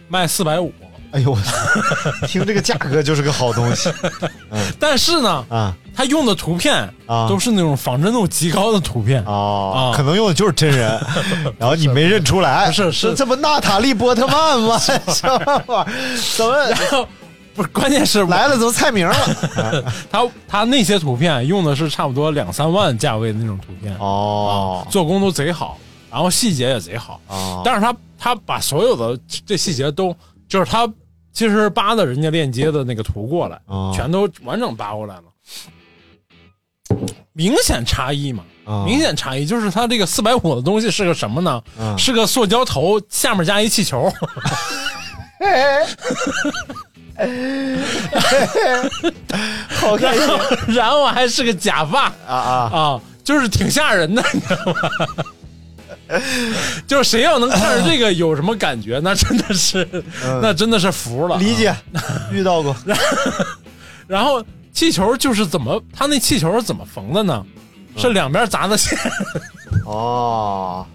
[0.09, 0.73] 卖四百五，
[1.11, 1.53] 哎呦我操，
[2.27, 3.93] 听这个价格就是个好东西。
[4.81, 5.77] 但是呢，啊。
[5.93, 6.75] 他用的图片
[7.07, 7.29] 啊。
[7.29, 9.23] 都是那种仿真度极高的图片。
[9.27, 10.99] 哦啊，可能用的就是真人，
[11.59, 13.15] 然后你没认出来，不是是。
[13.15, 14.79] 这不娜塔莉波特曼吗？
[14.79, 16.17] 什么玩意儿？
[16.39, 16.57] 怎么？
[16.71, 17.07] 然后
[17.55, 19.15] 不是，关键是来了怎么菜名了？
[20.11, 24.87] 他他那些图片用的是差不多两三万价位的那种图片，哦。
[24.89, 25.77] 做工都贼好，
[26.11, 27.21] 然后细节也贼好。
[27.29, 30.15] 哦但是他他把所有的这细节都，
[30.49, 30.87] 就是他
[31.33, 35.23] 其实扒的人家链接的那个图过来，哦全都完整扒过来了。
[37.33, 41.63] 明显差异嘛，哦明显差异就是他这个四百五的东西是个什么呢？
[41.79, 44.13] 嗯是个塑胶头，下面加一气球，
[49.69, 52.71] 好开心然后然后还是个假发啊啊！
[52.73, 54.75] 啊，就是挺吓人的，你知道吗？
[56.87, 59.87] 就是谁要能看着这个有什么感觉，那真的是，
[60.43, 61.37] 那真的是服了。
[61.39, 61.75] 理解，
[62.33, 62.75] 遇到过。
[64.07, 67.45] 然后气球就是怎么，他那气球是怎么缝的呢？
[67.97, 68.97] 是两边砸的线，
[69.85, 70.87] 哦，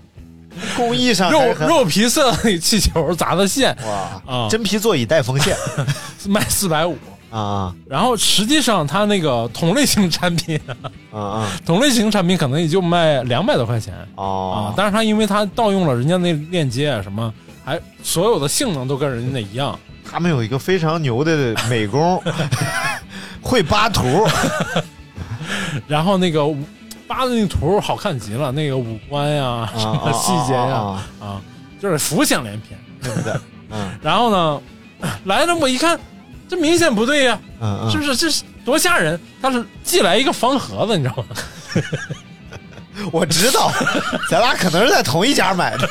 [0.77, 4.47] 工艺上肉肉皮色气球砸的线，哇啊。
[4.49, 5.55] 真皮座椅带缝线。
[6.27, 6.97] 卖四百五。
[7.37, 10.59] 啊啊然后实际上它那个同类型产品，
[11.11, 17.33] 啊啊同类型产品可能也就卖两百多块钱啊哦，，但是它因为它盗用了人家那链接啊什么，
[17.65, 19.77] 还所有的性能都跟人家那一样。
[20.09, 22.21] 他们有一个非常牛的美工，
[23.41, 24.25] 会扒图
[25.87, 26.45] 然后那个
[27.07, 31.41] 扒的那图好看极了，那个五官呀、什么细节呀啊啊，
[31.81, 32.77] 就是浮想联翩。
[33.03, 33.33] 对不对？
[33.69, 34.61] 嗯然后呢，
[35.25, 35.99] 来了我一看，
[36.47, 38.15] 这明显不对呀、嗯嗯，是不是？
[38.15, 39.19] 这是多吓人！
[39.41, 41.25] 他是寄来一个方盒子，你知道吗？
[43.11, 43.71] 我知道，
[44.29, 45.89] 咱俩可能是在同一家买的。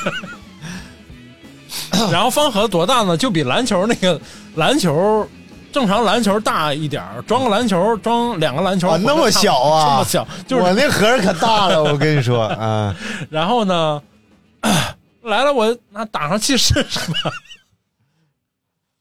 [2.10, 3.16] 然后方盒多大呢？
[3.16, 4.20] 就比篮球那个
[4.54, 5.28] 篮球。
[5.72, 12.94] 正常篮球大一点儿，装个篮球，装两个篮球，啊那么小啊这么小，就是我那盒儿可大了，我跟你说，啊，
[13.28, 14.00] 然后呢，
[15.24, 17.32] 来了我那打上气试试吧。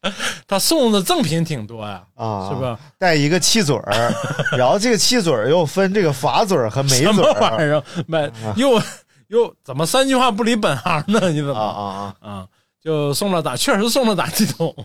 [0.47, 2.77] 他送的赠品挺多呀，啊，是吧？
[2.97, 4.13] 带一个气嘴儿，
[4.57, 7.83] 然后这个气嘴儿又分这个法嘴儿和没什嘴儿么玩意儿？
[8.07, 8.81] 买又
[9.27, 11.29] 又怎么三句话不离本行呢？
[11.31, 12.29] 你怎么啊啊啊！
[12.29, 12.47] 啊？
[12.83, 14.75] 就送了打，确实送了打气筒，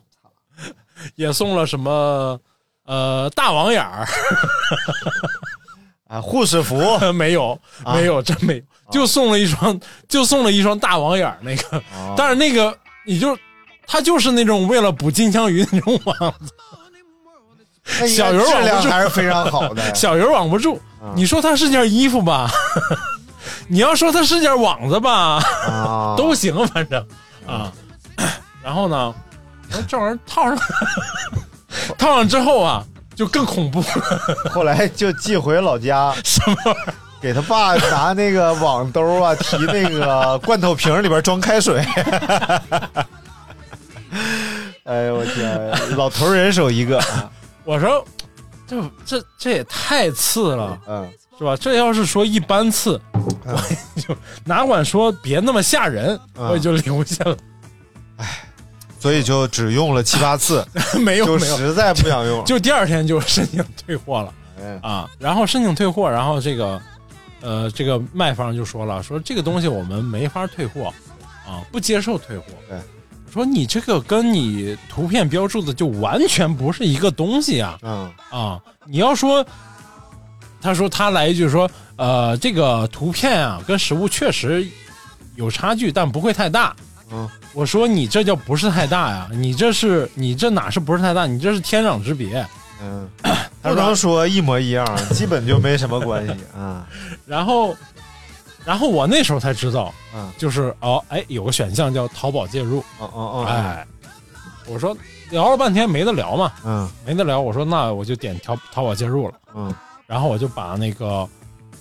[1.17, 2.39] 也送了什么
[2.85, 4.07] 呃大网眼儿，
[6.09, 6.77] 啊，护士服
[7.13, 9.79] 没有啊没有真没有，就送了一双，
[10.09, 13.37] 就送了一双大网眼儿那个，啊但是那个你就。
[13.89, 19.83] 它就是那种为了捕金枪鱼那种网子，小鱼网质量还是非常好的。
[19.97, 20.79] 小鱼网不住。
[21.17, 22.51] 你说它是件衣服吧，
[23.67, 27.03] 你要说它是件网子吧，啊，都行，反正
[27.47, 27.73] 啊。
[28.63, 29.15] 然后呢，
[29.89, 30.59] 这玩意儿套上，
[31.97, 32.85] 套上之后啊，
[33.17, 34.51] 就更恐怖了。
[34.53, 36.95] 后来就寄回老家，什么玩意儿？
[37.21, 41.83] 给他爸拿那个网兜啊，提那个罐头瓶里边装开水。
[44.89, 46.99] 哎呦我天，老头人手一个，
[47.65, 48.03] 我说，
[48.67, 51.55] 这这这也太次了，嗯，是吧？
[51.57, 57.37] 这要是说一般次，我也就哪管说别那么吓人，嗯我也就留下了。
[58.17, 58.45] 哎
[59.01, 60.67] 所以就只用了七八次，
[60.99, 62.43] 没有没有，实在不想用了。
[62.47, 64.35] 就第二天就申请退货了。
[64.61, 66.81] 哎啊，然后申请退货，然后这个，
[67.41, 70.93] 呃，这个卖方就说了，说这个东西我们没法退货，
[71.47, 72.47] 啊，不接受退货。
[72.69, 72.77] 对，
[73.33, 78.61] 说你这个跟你图片标注的就完全不是一个东西啊嗯啊！
[78.87, 79.45] 你要说，
[80.61, 84.67] 他说他来一句说，呃，这个图片啊跟实物确实
[85.37, 86.75] 有差距，但不会太大。
[87.11, 89.29] 嗯，我说你这叫不是太大呀？
[89.33, 91.27] 你这是你这哪是不是太大？
[91.27, 92.47] 你这是天壤之别。
[92.83, 93.09] 嗯，
[93.63, 96.87] 他刚说一模一样，基本就没什么关系 啊。
[97.27, 97.77] 然后，
[98.69, 100.31] 然后我那时候才知道，嗯。
[100.37, 103.87] 就是哦，哎，有个选项叫淘宝介入，哦哦哦，哎，
[104.67, 104.95] 我说
[105.31, 106.87] 聊了半天没得聊嘛，嗯。
[107.07, 109.75] 没得聊，我说那我就点淘淘宝介入了，嗯。
[110.07, 111.27] 然后我就把那个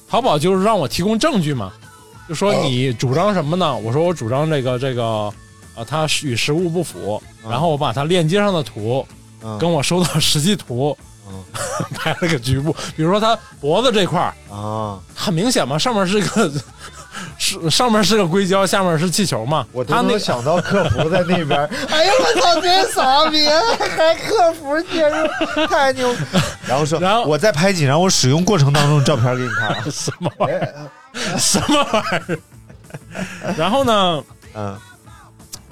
[0.08, 1.73] 淘宝就是让我提供证据嘛，
[2.30, 3.76] 就说你主张什么呢？
[3.76, 5.30] 我说我主张这个这个，
[5.76, 7.52] 呃，它与实物不符，嗯。
[7.52, 9.06] 然后我把它链接上的图
[9.43, 9.58] 嗯。
[9.60, 10.97] 跟我收到实际图
[11.30, 11.44] 嗯
[11.94, 14.34] 拍了个局部，比如说他脖子这块儿。
[14.54, 16.52] 啊，很明显嘛，上面是个
[17.38, 19.65] 是上面是个硅胶，下面是气球嘛。
[19.71, 21.60] 我都他能想到客服在那边。
[21.90, 23.48] 哎呀，我操，真傻逼，
[23.96, 26.13] 还客服介入，太牛！
[26.67, 29.84] 然后说，然后我再拍几张我使用过程当中的照片给你看啊。
[29.92, 31.38] 什么玩意儿？
[31.38, 32.40] 什么玩意儿？
[33.58, 34.23] 然后呢，
[34.56, 34.78] 嗯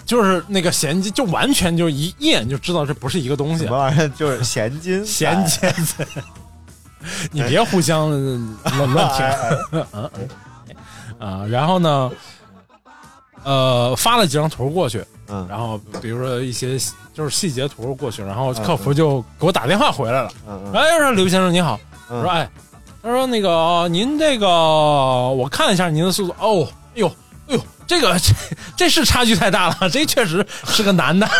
[0.06, 3.66] 就是那个咸鸡，就完全就一一眼就知道这不是一个东西。
[3.66, 3.78] 什么。
[3.78, 4.08] 玩意儿？
[4.10, 6.06] 就是咸金仔咸煎子，
[7.32, 10.10] 你别互相乱乱哎听啊
[11.20, 11.45] 啊！
[11.49, 12.12] 然后呢，
[13.43, 15.45] 呃，发了几张图过去，嗯。
[15.49, 16.78] 然后比如说一些
[17.14, 20.74] 就是细节图过去，然后客服就给我打电话回来了，嗯嗯。
[20.74, 21.80] 哎，说刘先生你好，
[22.10, 22.18] 嗯。
[22.20, 22.49] 我说哎，
[23.01, 27.08] 他说那个呃您这个我看一下您的速度，哦，哎呦
[27.47, 28.33] 哎呦，这个这
[28.77, 31.27] 这是差距太大了， 这确实是个男的。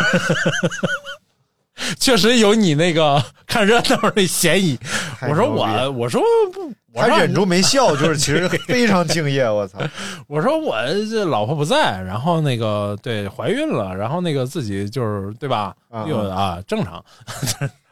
[2.00, 4.80] 确实有你那个看热闹的嫌疑。
[5.28, 6.22] 我说我，我说
[6.54, 9.50] 不，我他忍住没 笑，就是其实非常敬业。
[9.50, 9.80] 我操！
[10.28, 10.74] 我说我
[11.10, 15.76] 这老婆不在，然后那个对怀孕了，然后那个自己就是对吧？
[15.92, 17.04] 啊又啊正常。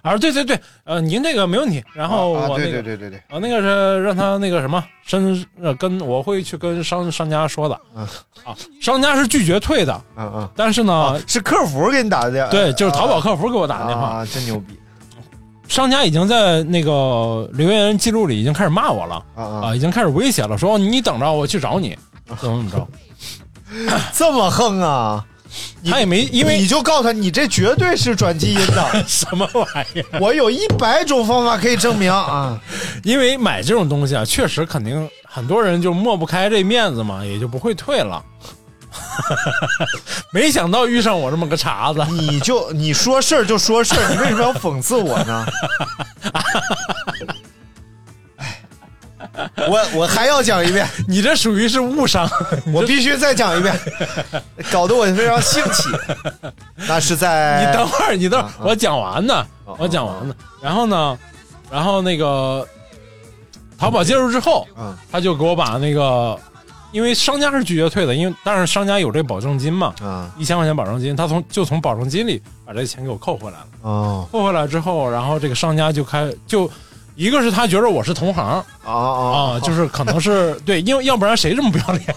[0.03, 1.83] 啊，对对对，呃，您这个没问题。
[1.93, 7.79] 然后我那个对对对对，啊，那个是让他那个什么申呃跟我会去跟商商家说的。
[7.95, 8.05] 嗯
[8.43, 14.77] 啊，商家是拒绝退的，嗯嗯，但是呢，是客服给你打的电话，对，就是淘宝客服给我打的电话，啊，真牛逼
[15.69, 19.61] 商家已经在那个留言记录里已经开始骂我了啊啊！
[19.67, 21.97] 啊，已经开始威胁了，说你等着我去找你，
[22.37, 22.87] 怎么怎么着。
[24.13, 25.25] 这么横啊！
[25.81, 29.03] 你他也没因为你就告诉他，你这绝对是转基因的。
[29.07, 30.19] 什么玩意儿？
[30.19, 32.59] 我有一百种方法可以证明啊！
[33.03, 38.23] 因为买这种东西啊，确实肯定很多人就抹不开这面子嘛，也就不会退了。
[40.31, 45.45] 没想到遇上我这么个茬子，你就你说事儿就说事儿，你为什么要讽刺我呢？
[49.55, 52.29] 哎，我我还要讲一遍， 你这属于是误伤。
[52.71, 53.73] 我必须再讲一遍，
[54.71, 55.89] 搞得我非常兴起。
[56.87, 59.33] 那是在你等会儿，你等会儿啊，我讲完呢，
[59.65, 60.35] 啊我讲完呢。
[60.61, 61.17] 然后呢，
[61.71, 62.65] 然后那个
[63.77, 66.37] 淘宝介入之后，嗯他就给我把那个，
[66.91, 73.67] 因为商家是拒绝退的，因为但是商家有这保证金嘛，啊一千块钱保证金，他从就从保证金里把这钱给我扣回来了。
[73.81, 76.69] 哦扣回来之后，然后这个商家就开就。
[77.15, 82.15] 一个是他觉得我是同行啊啊啊，就是可能是对，因为要不然谁这么不要脸？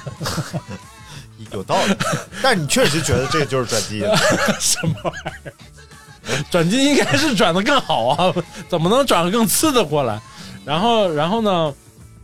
[1.52, 1.94] 有道理，
[2.42, 4.06] 但是你确实觉得这个就是转基因，
[4.58, 6.44] 什么玩意儿？
[6.50, 8.34] 转基因应该是转的更好啊，
[8.68, 10.20] 怎么能转个更次的过来？
[10.64, 11.72] 然后，然后呢，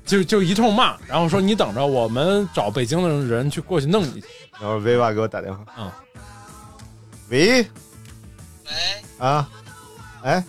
[0.05, 4.23] 就就一通骂，然后说你等着，我们找北京的人去过去弄你。
[4.61, 5.93] 然后 V 爸给我打电话，啊，
[7.29, 7.61] 喂？
[7.63, 7.67] 喂，
[9.19, 9.49] 啊，
[10.25, 10.43] 哎，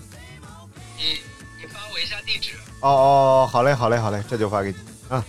[2.03, 2.51] 一下地址，
[2.81, 4.77] 哦哦，好嘞好嘞好嘞，这就发给你
[5.09, 5.23] 嗯，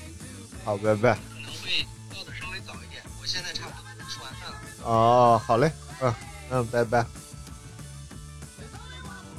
[0.64, 1.14] 好，拜拜。
[1.14, 3.00] 可能会到的稍微早一点。
[3.20, 4.56] 我现在差不多吃完饭了。
[4.82, 5.70] 哦，好嘞，
[6.00, 6.14] 嗯
[6.50, 7.06] 嗯，拜拜。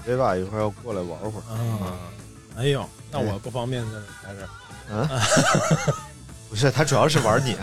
[0.06, 1.98] 别吧一会儿要过来玩会儿，啊，
[2.58, 4.50] 哎呦，那我不方便在这在这儿。
[4.88, 5.10] 嗯，
[6.50, 7.56] 不是，他主要是玩你。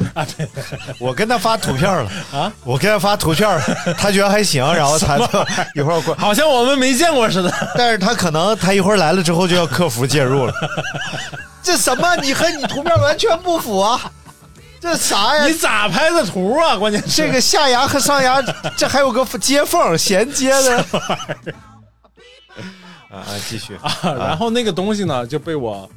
[0.98, 3.62] 我跟他发图片了啊，我跟他发图片了，
[3.96, 5.24] 他觉得还行，然后他就
[5.74, 7.52] 一会儿过， 好像我们没见过似的。
[7.76, 10.54] 但是他可能他一会儿来了之后就要客服介入了。
[11.62, 12.16] 这什么？
[12.16, 14.10] 你和你图片完全不符啊！
[14.80, 15.54] 这啥呀你？
[15.54, 16.76] 咋拍的图啊？
[16.76, 18.42] 关键是这个下牙和上牙，
[18.76, 20.76] 这还有个接缝衔接的。
[23.08, 25.88] 啊啊，继续啊，然后那个东西呢就被我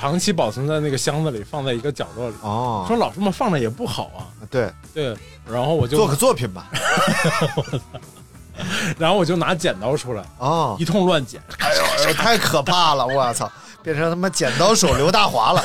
[0.00, 2.36] 长期保存在那个箱子里，放在一个角落里。
[2.40, 4.32] 哦，说老这么放着也不好啊。
[4.50, 5.14] 对，对，
[5.46, 6.70] 然后我就做个作品吧。
[8.98, 11.40] 然后我就拿剪刀出来，哦一，通乱剪。
[11.58, 13.06] 哎呦哎呦，太可怕了！
[13.06, 13.50] 我操，
[13.82, 15.62] 变成他妈剪刀手刘大华了。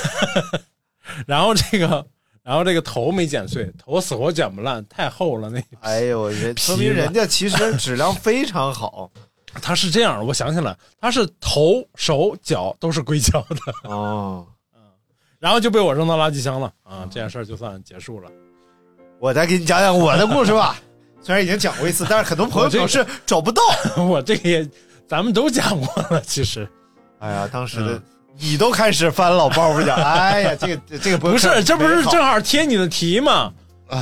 [1.25, 2.05] 然后这个，
[2.43, 5.49] 然后这个头没剪碎，头死活剪不烂，太厚了。
[5.49, 9.09] 那哎呦，人说明人家其实质量非常好。
[9.61, 14.45] 它是这样，我想起来，他是头、手、脚都是硅胶的，哦，
[15.39, 17.07] 然后就被我扔到垃圾箱了啊！
[17.11, 18.29] 这件事儿就算结束了。
[19.19, 20.75] 我再给你讲讲我的故事吧。
[21.21, 23.61] 虽然已经讲过一次，但是很多朋友表示找不到。
[24.03, 24.67] 我这个也
[25.07, 26.67] 咱们都讲过了，其实
[27.19, 28.03] 哎呀，当时的嗯
[28.37, 33.51] 你都开始翻老包袱讲，哎呀，这个这个不是，这不是正正好贴你的题吗？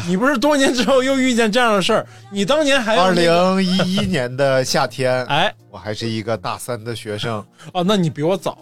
[0.07, 2.05] 你不是多年之后又遇见这样的事儿？
[2.31, 7.45] 你当年还要二那个零一一年的夏天，哎我还是一个大三的学生。
[7.73, 8.57] 哦，那你比我早，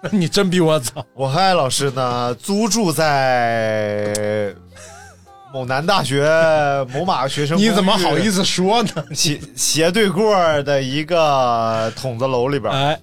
[0.00, 1.04] 那你真比我早。
[1.14, 4.54] 我和艾老师呢，租住在
[5.52, 6.24] 某南大学
[6.92, 8.30] 某马学生，你怎么好意？
[8.30, 9.04] 思说呢？
[9.12, 13.00] 斜斜对过的一个筒子楼里边，哎，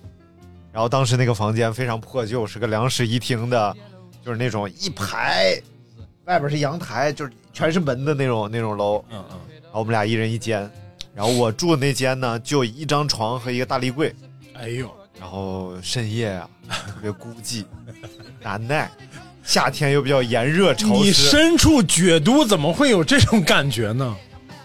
[0.72, 3.76] 然后当时那个房间非常破旧，是个两室一厅的，
[4.26, 5.62] 就是那种一排，
[6.26, 9.04] 外边是阳台，就是全是门的那种那种楼。
[9.12, 10.70] 嗯嗯，然后我们俩一人一间，
[11.16, 14.14] 然后我住的那间呢，就一张床和一个大立柜。
[14.54, 17.66] 哎呦，然后深夜啊，特别孤寂
[18.42, 18.90] 难耐，
[19.44, 24.16] 夏天又比较炎热潮湿你湿，身处绝都，怎么会有这种感觉呢？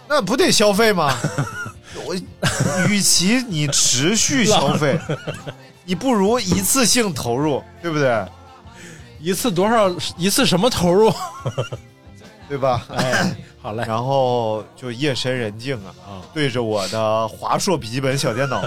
[0.09, 1.17] 那不得消费吗？
[2.05, 2.15] 我
[2.89, 4.99] 与其你持续消费，
[5.85, 8.25] 你不如一次性投入，对不对？
[9.27, 9.91] 一次多少？
[10.17, 11.13] 一次什么投入？
[12.49, 12.87] 对吧？
[12.91, 18.63] 哎，好嘞，然后就夜深人静啊，啊，对着我的华硕笔记本小电脑，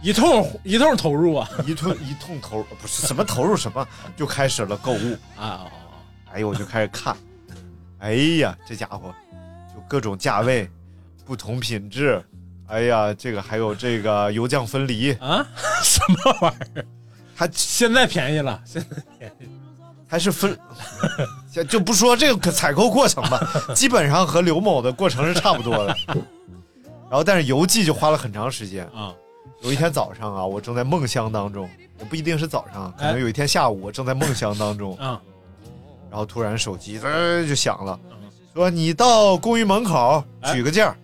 [0.00, 3.84] 一通一通投入啊一通一通投入，不是什么投入什么，
[4.16, 5.16] 就开始了购物。
[5.36, 5.66] 啊！
[6.32, 7.16] 哎呦，我就开始看，
[7.98, 9.12] 哎呀，这家伙
[9.74, 10.70] 就各种价位，
[11.24, 12.24] 不同品质，
[12.68, 15.44] 哎呀，这个还有这个油酱分离，啊，
[15.82, 16.86] 什么玩意儿？
[17.34, 19.57] 还现在便宜了，现在便宜
[20.08, 20.58] 还是分，
[21.52, 23.40] 就就不说这个采购过程吧，
[23.74, 25.96] 基本上和刘某的过程是差不多的。
[27.10, 28.84] 然后，但是邮寄就花了很长时间。
[28.86, 29.14] 啊！
[29.62, 35.20] 有一天早上啊，我正在梦乡当中，也不一定是早上，可能有一天下午我正在梦乡当中，啊，
[36.10, 37.98] 然后突然手机滋就响了，
[38.54, 40.96] 说你到公寓门口举个件儿，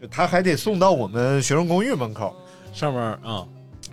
[0.00, 2.32] 就他还得送到我们学生公寓门口。
[2.72, 3.44] 上面啊，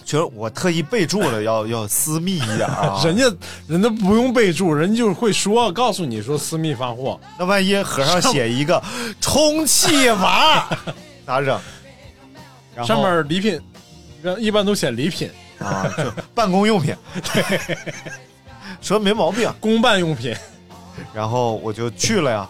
[0.05, 3.23] 学生我特意备注了，要要私密一点啊， 人家
[3.67, 8.81] 人家不用备注，人就会说告诉你说私密发货，那万一盒上写一个
[9.21, 10.67] 充气娃，
[11.25, 11.59] 咋整？
[12.85, 13.61] 上面礼品
[14.37, 15.29] 一般都写礼品、
[15.59, 16.95] 啊，就办公用品，
[18.81, 19.51] 说没毛病。
[19.59, 20.33] 公办用品，
[21.13, 22.49] 然后我就去了呀，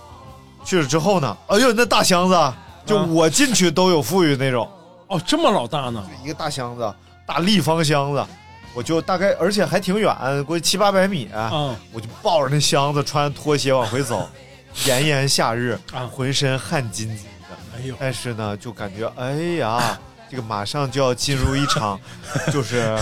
[0.63, 3.05] 去了之后呢，哎呦，那大箱子啊，就啊。
[3.09, 4.69] 我进去都有富裕那种，
[5.07, 6.05] 哦，这么老大呢？
[6.23, 6.93] 一个大箱子，
[7.31, 8.25] 大立方箱子，
[8.73, 10.13] 我就大概，而且还挺远，
[10.43, 11.73] 估计七八百米，嗯。
[11.93, 14.29] 我就抱着那箱子，穿拖鞋往回走，
[14.85, 16.05] 炎炎夏日，啊。
[16.11, 17.77] 浑身汗津津的。
[17.77, 19.97] 哎呦，但是呢，就感觉哎呀，
[20.29, 21.97] 这个马上就要进入一场
[22.51, 22.97] 就是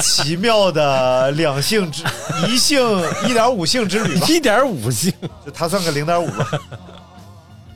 [0.00, 2.02] 奇妙的两性之
[2.48, 2.82] 一性
[3.28, 5.14] 一点五性之旅吧，一点五性。
[5.46, 6.48] 就他算个零点五吧。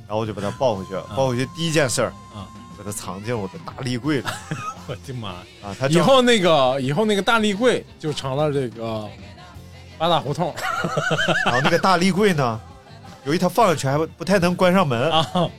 [0.09, 4.25] 然后我就把它抱回去，抱回去第一件事儿啊，把它藏进我的大立柜里
[4.87, 5.37] 我的妈呀！
[5.65, 5.77] 啊。
[5.79, 9.09] 他正以后那个以后那个大立柜就成了这个
[9.99, 10.55] 八大胡同
[11.45, 12.61] 然后 那个大立柜呢，
[13.25, 15.51] 由于它放下去还不不太能关上门，啊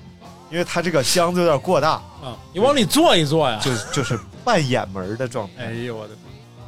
[0.49, 1.91] 因为它这个箱子有点过大，
[2.23, 2.37] 啊！
[2.53, 3.59] 你往里坐一坐呀！
[3.61, 5.65] 就就是半掩门的状态。
[5.65, 6.21] 哎呦我的妈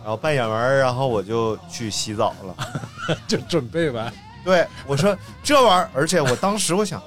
[0.04, 3.18] 然后半掩门，然后我就去洗澡了。
[3.26, 4.12] 就准备完，
[4.44, 7.02] 对我说这玩意儿，而且我当时我想，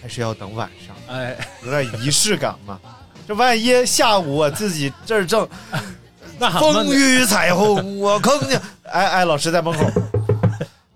[0.00, 2.80] 还是要等晚上，哎，有点仪式感嘛。
[3.26, 5.48] 这万一下午我自己这儿正
[6.38, 8.54] 那还风雨彩虹，我坑你，
[8.84, 9.88] 哎哎，老师在门口，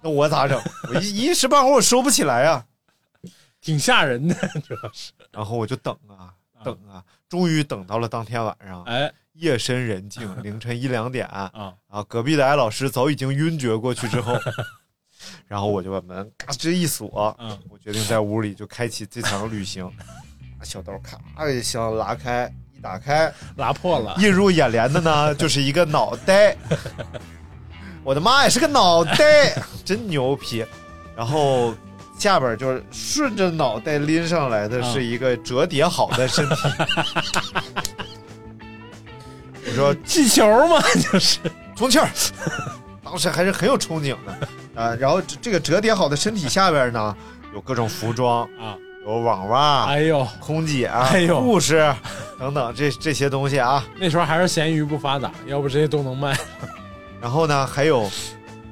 [0.02, 0.60] 那我咋整？
[0.88, 2.64] 我一一时半会儿我收不起来啊。
[3.62, 4.34] 挺吓人的，
[4.66, 14.36] 主要是然后我就等啊等啊，终于等到了当天晚上，哎夜深人静，凌晨一两点啊，啊啊，隔壁的艾老师早已经晕厥过去之后，
[15.46, 19.88] 然后我就把门嘎吱一锁，嗯我决定在屋里就开启这场旅行。
[20.58, 26.56] 把小刀咔一箱拉开，一打开，拉破了，映入眼帘的呢 就是一个脑袋。
[28.02, 29.54] 我的妈呀，是个脑袋，
[29.84, 30.64] 真牛皮。
[31.16, 31.74] 然后
[32.18, 36.56] 下边就是顺着脑袋拎上来的是一个折叠好的身体。
[39.66, 40.80] 我说 气球嘛，
[41.10, 41.38] 就是
[41.76, 42.08] 充气儿，
[43.04, 44.94] 当时还是很有憧憬的啊。
[44.94, 47.16] 然后这这个折叠好的身体下边呢，
[47.52, 48.78] 有各种服装，啊，
[49.08, 51.94] 有网袜、哎呦，空姐、哎呦护士
[52.38, 53.82] 等等这这些东西啊。
[53.98, 56.36] 那时候还是咸鱼不发达，要不这些都能卖。
[57.18, 58.06] 然后呢，还有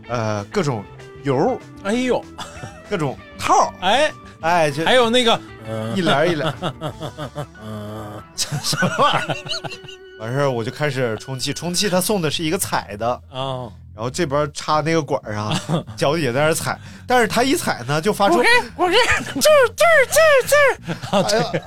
[0.08, 0.84] 呃各种
[1.22, 2.22] 油、哎呦，
[2.90, 4.12] 各种套，哎，
[4.42, 5.40] 哎，就还有那个，
[5.96, 6.72] 一帘儿一帘儿，
[7.64, 7.95] 嗯，
[8.36, 9.36] 什么玩意儿？
[10.18, 15.54] 完事儿我就开始充气，充气他送的是一个踩的，啊，然后这边插那个管儿啊，
[15.96, 18.96] 脚底下在那儿踩，但是他一踩呢就发出我给我给，
[19.40, 21.66] 这儿这儿这儿这儿，哎呀，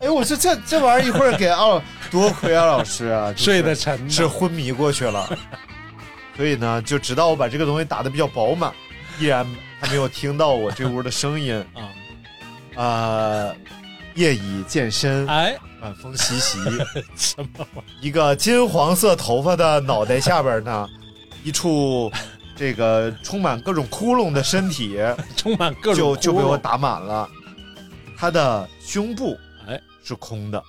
[0.00, 5.28] 哎呦，我说这这玩意儿一会儿给奥，多亏啊老师啊，就是睡得沉是昏迷过去了，
[6.36, 8.72] 所以呢，就直到我把这个东西打的比较饱满，
[9.18, 9.44] 依然
[9.80, 11.56] 还没有听到我这屋的声音。
[11.74, 11.82] 啊，
[12.80, 13.54] 啊、
[14.14, 16.58] 夜已渐深，哎，晚风习习，
[17.16, 20.88] 什么玩意一个金黄色头发的脑袋下边呢，
[21.44, 22.10] 一处
[22.56, 24.98] 这个充满各种窟窿的身体，
[25.36, 27.28] 充满各种就就被我打满了。
[28.16, 29.80] 他的胸部哎。
[30.02, 30.60] 是空的，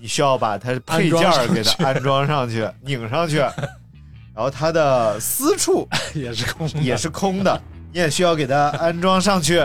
[0.00, 3.36] 你需要把它配件儿给它安装上去、拧上去。
[4.34, 7.60] 然后它的私处也是空，也是空的，
[7.92, 9.60] 你也需要给它安装上去。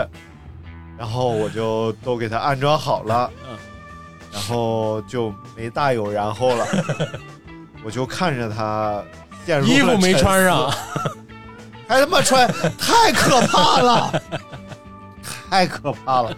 [0.98, 3.56] 然后我就都给它安装好了嗯，
[4.32, 6.66] 然后就没大有然后了。
[7.84, 9.00] 我就看着它
[9.46, 10.68] 陷入衣服没穿上，
[11.86, 14.22] 还他妈穿，太可怕了，
[15.48, 16.36] 太可怕了，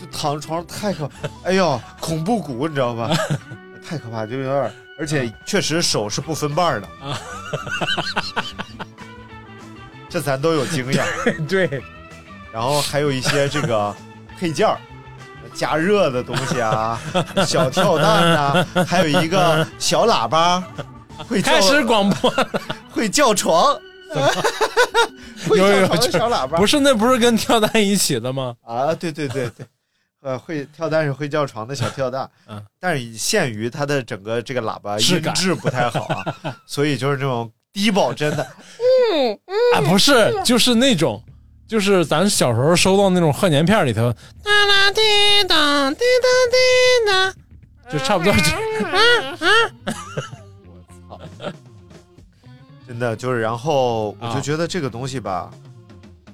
[0.00, 1.08] 就躺床上太可，
[1.44, 3.10] 哎呦，恐怖谷你知道吧？
[3.86, 6.88] 太可怕，就有点，而且确实手是不分瓣的，
[10.08, 11.04] 这咱都有经验。
[11.46, 11.82] 对，
[12.52, 13.94] 然后还有一些这个
[14.38, 14.78] 配件儿，
[15.54, 17.00] 加热的东西啊，
[17.46, 20.62] 小跳蛋呐、还有一个小喇叭，
[21.28, 22.32] 会叫开始广播，
[22.90, 23.74] 会叫床，
[25.48, 28.54] 会有有叫床的小喇叭，不是那不是跟跳蛋一起的吗？
[28.64, 29.66] 啊，对对对对，
[30.22, 38.42] 呃，会跳蛋是会叫床的小跳蛋，嗯，但是限于它的整个这个喇叭音质不太好啊，所以就是这种低保真的，
[38.78, 39.54] 嗯嗯。
[39.74, 41.22] 啊，不是，就是那种，
[41.68, 44.10] 就是咱小时候收到那种贺年片里头，
[44.42, 45.00] 哒啦滴
[45.46, 46.56] 答滴答滴
[47.06, 48.40] 答，就差不多就。
[52.86, 55.50] 真的就是，然后我啊就觉得这个东西吧，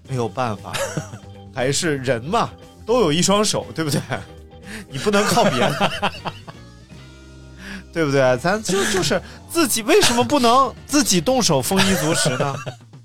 [0.09, 0.73] 没有办法，
[1.53, 2.51] 还是人嘛，
[2.87, 4.01] 都有一双手，对不对？
[4.89, 5.73] 你不能靠别人，
[7.93, 8.39] 对不对？
[8.39, 9.21] 咱就就是
[9.51, 12.55] 自己，为什么不能自己动手丰衣足食呢？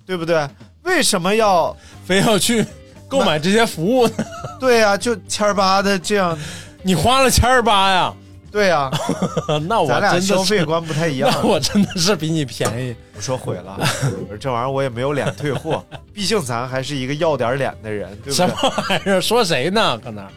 [0.05, 0.47] 对不对？
[0.89, 1.75] 为什么要
[2.05, 2.65] 非要去
[3.07, 4.13] 购买这些服务呢？
[4.59, 6.37] 对呀、就千儿八的这样？
[6.81, 8.13] 你花了千儿八呀？
[8.51, 8.89] 对呀、
[9.69, 11.29] 那我咱俩真，消费观不太一样。
[11.41, 12.95] 那我真的是比你便宜。
[13.15, 18.55] 我说毁了，我说这玩意儿我也没有脸退货，毕竟咱还是一个要点脸的人，对不什么？
[18.89, 19.21] 玩意儿？
[19.21, 19.95] 说谁呢？
[20.03, 20.29] 搁那儿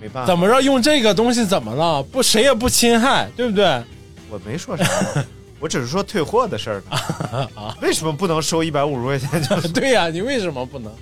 [0.00, 0.58] 没办法，怎么着？
[0.62, 2.02] 用这个东西怎么了？
[2.02, 3.66] 不，谁也不侵害，对不对？
[4.30, 4.84] 我没说啥，
[5.60, 7.48] 我只是说退货的事儿呢。
[7.54, 10.92] 啊 为什么不能收一百五十块钱就 对呀、你为什么不能？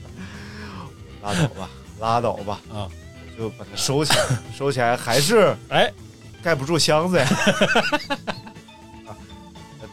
[1.22, 2.88] 拉倒吧，拉倒吧啊，
[3.36, 4.24] 就把它收起来，
[4.56, 5.92] 收起来还是哎，
[6.42, 7.26] 盖不住箱子呀。
[9.06, 9.14] 啊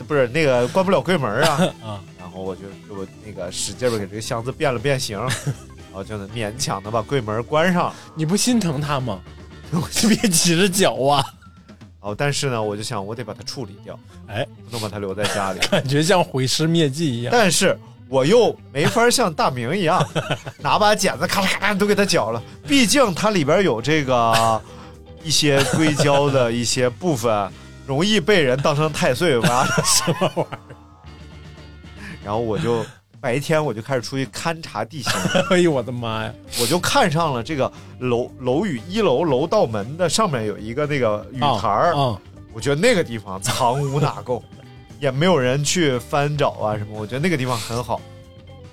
[0.08, 1.50] 不是那个关不了柜门啊
[1.82, 2.02] 啊！
[2.20, 7.94] 然后我就就我那个使劲儿给这个箱子变了变形，然后就能勉强的把柜门关上。
[8.14, 9.22] 你不心疼他吗？
[10.10, 11.24] 别挤着脚啊！
[12.04, 13.98] 哦，但是呢，我就想我得把它处理掉，
[14.28, 15.60] 哎，不能把它留在家里。
[15.72, 17.32] 感觉像毁尸灭迹一样。
[17.32, 17.80] 但是
[18.10, 20.06] 我又没法像大明一样
[20.60, 24.62] 拿把剪子咔啦咔啦都给它绞了，毕竟它里边有这个
[25.24, 27.50] 一些硅胶的一些部分，
[27.88, 30.76] 容易被人当成太岁挖 什么玩意儿。
[32.24, 32.86] 然后我就
[33.24, 35.14] 白天我就开始出去勘察地形，
[35.50, 36.34] 哎呦我的妈呀！
[36.60, 42.20] 我就看上了这个楼楼宇一楼楼道门的上面有一个那个雨台儿，啊，
[42.54, 44.44] 我觉得那个地方藏污纳垢，
[45.00, 48.02] 也没有人去翻找啊什么，我觉得那个地方很好。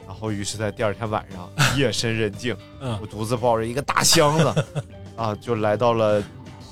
[0.04, 1.48] 然后，于是，在第二天晚上，
[1.78, 2.98] 夜深人静，嗯。
[3.00, 4.64] 我独自抱着一个大箱子，
[5.14, 6.20] 啊，就来到了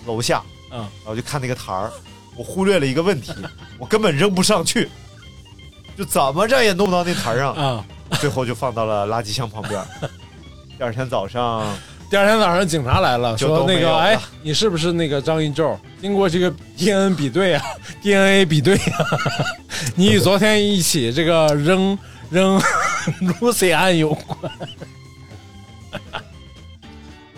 [0.04, 0.80] 楼下，嗯。
[0.80, 1.92] 然后就看那个台儿，
[2.36, 3.32] 我忽略了一个问题，
[3.78, 4.88] 我根本扔不上去，
[5.98, 7.84] 就怎么着也弄不到那台上，啊！
[8.20, 9.82] 最后就放到了垃圾箱旁边。
[10.78, 11.76] 第二天早上，
[12.08, 15.76] 第二天早上警察来了，说那个哎，你是不是那个张一宙？
[16.00, 17.64] 经过这个 DNA 比对啊
[18.00, 19.04] ，DNA 比对啊，
[19.96, 21.98] 你与昨天一起这个扔
[22.30, 22.60] 扔
[23.40, 24.52] Lucy 案有关。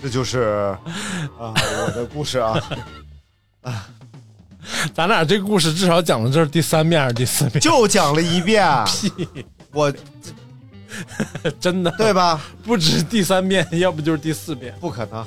[0.03, 0.77] 这就是
[1.39, 2.63] 啊我的故事啊
[3.63, 3.87] 啊。
[4.95, 7.61] 咱俩这故事至少讲了这是第三遍还是第四遍？
[7.61, 9.13] 就讲了一遍， 屁
[9.73, 9.93] 我
[11.61, 12.41] 真的对吧？
[12.65, 14.75] 不止第三遍，要不就是第四遍。
[14.81, 15.25] 不可能，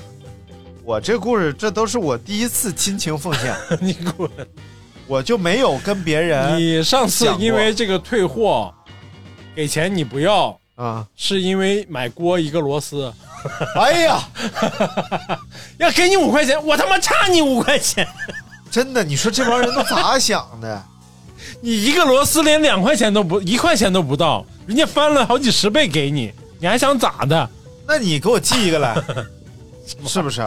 [0.84, 4.30] 我这故事这都是我第一次亲情奉献，你滚！
[5.08, 8.74] 我就没有跟别人你上次因为这个退货
[9.54, 11.06] 给钱你不要，啊。
[11.16, 13.14] 是因为买锅一个螺丝，
[13.76, 14.20] 哎呀，
[15.78, 18.08] 要给你五块钱，我他妈差你五块钱，
[18.74, 20.84] 真的，你说这帮人都咋想的？
[21.62, 27.48] 你一个螺丝连两块钱都不，一块钱都不到，人家翻了好几十倍给你，你还想咋的？
[27.88, 28.96] 那你给我寄一个来，
[30.08, 30.42] 是不是？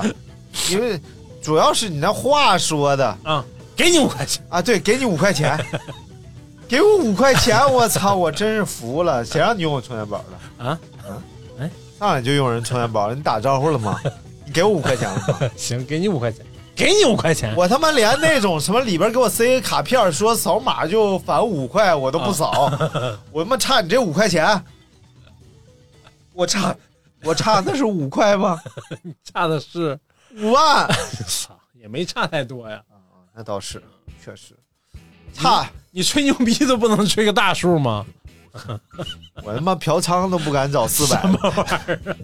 [0.71, 1.01] 因为
[1.41, 3.45] 主要是你那话说的啊，
[3.77, 5.57] 给你五块钱，啊，对，给你五块钱，
[6.67, 10.19] 给我五块钱，我操，我真是服了，谁让你用我充电宝
[10.59, 10.79] 的啊？
[11.61, 14.01] 哎，上来就用人充电宝，你打招呼了吗？
[14.45, 15.51] 你给我五块钱了吗？
[15.57, 16.45] 行，给你五块钱，
[16.77, 22.71] 给你五块钱，我他妈连那种什么里边给我塞个卡片，说扫码就返五块，我都不扫，
[23.33, 24.63] 我他妈差你这五块钱，
[26.35, 26.77] 我差
[27.23, 28.61] 我差那是五块吗？
[29.25, 29.99] 差的是，
[30.37, 30.87] 五万，
[31.27, 32.81] 操，也没差太多呀。
[33.35, 33.83] 那倒是，
[34.23, 34.55] 确实
[35.33, 38.05] 差，你吹牛逼都不能吹个大数吗？
[39.45, 41.21] 我他妈嫖娼都不敢找四百。
[41.21, 42.17] 什么玩意儿？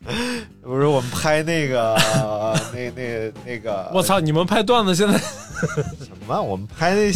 [0.62, 1.94] 不是我们拍那个
[2.72, 4.18] 那那那个， 我操！
[4.18, 6.40] 你们拍段子现在什么？
[6.40, 7.12] 我们拍那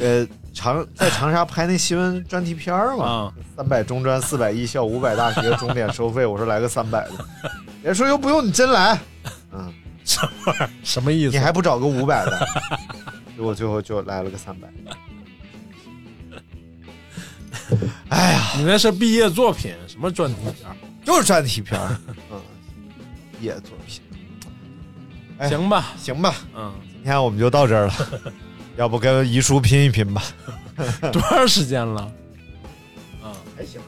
[0.00, 6.26] 呃长在长沙拍那新闻专题片儿嘛，啊，三百中专，四百艺校，五百大学，终点收费。
[6.26, 7.12] 我说来个三百的，
[7.82, 8.98] 人家说又不用你真来，
[9.52, 9.72] 嗯，
[10.04, 10.68] 什么？
[10.82, 11.30] 什么意思？
[11.30, 12.48] 你还不找个五百的？
[13.36, 14.68] 结果最后就来了个三百。
[18.08, 20.68] 哎呀，你那是毕业作品，什么专题片
[21.06, 21.14] 儿？
[21.14, 21.96] 就是专题片儿，
[22.32, 22.40] 嗯，
[23.38, 24.00] 毕业作品。
[25.38, 27.94] 哎行吧，行吧，嗯，今天我们就到这儿了，
[28.76, 30.22] 要不跟遗书拼一拼吧？
[31.12, 32.10] 多长时间了？
[33.56, 33.80] 还行，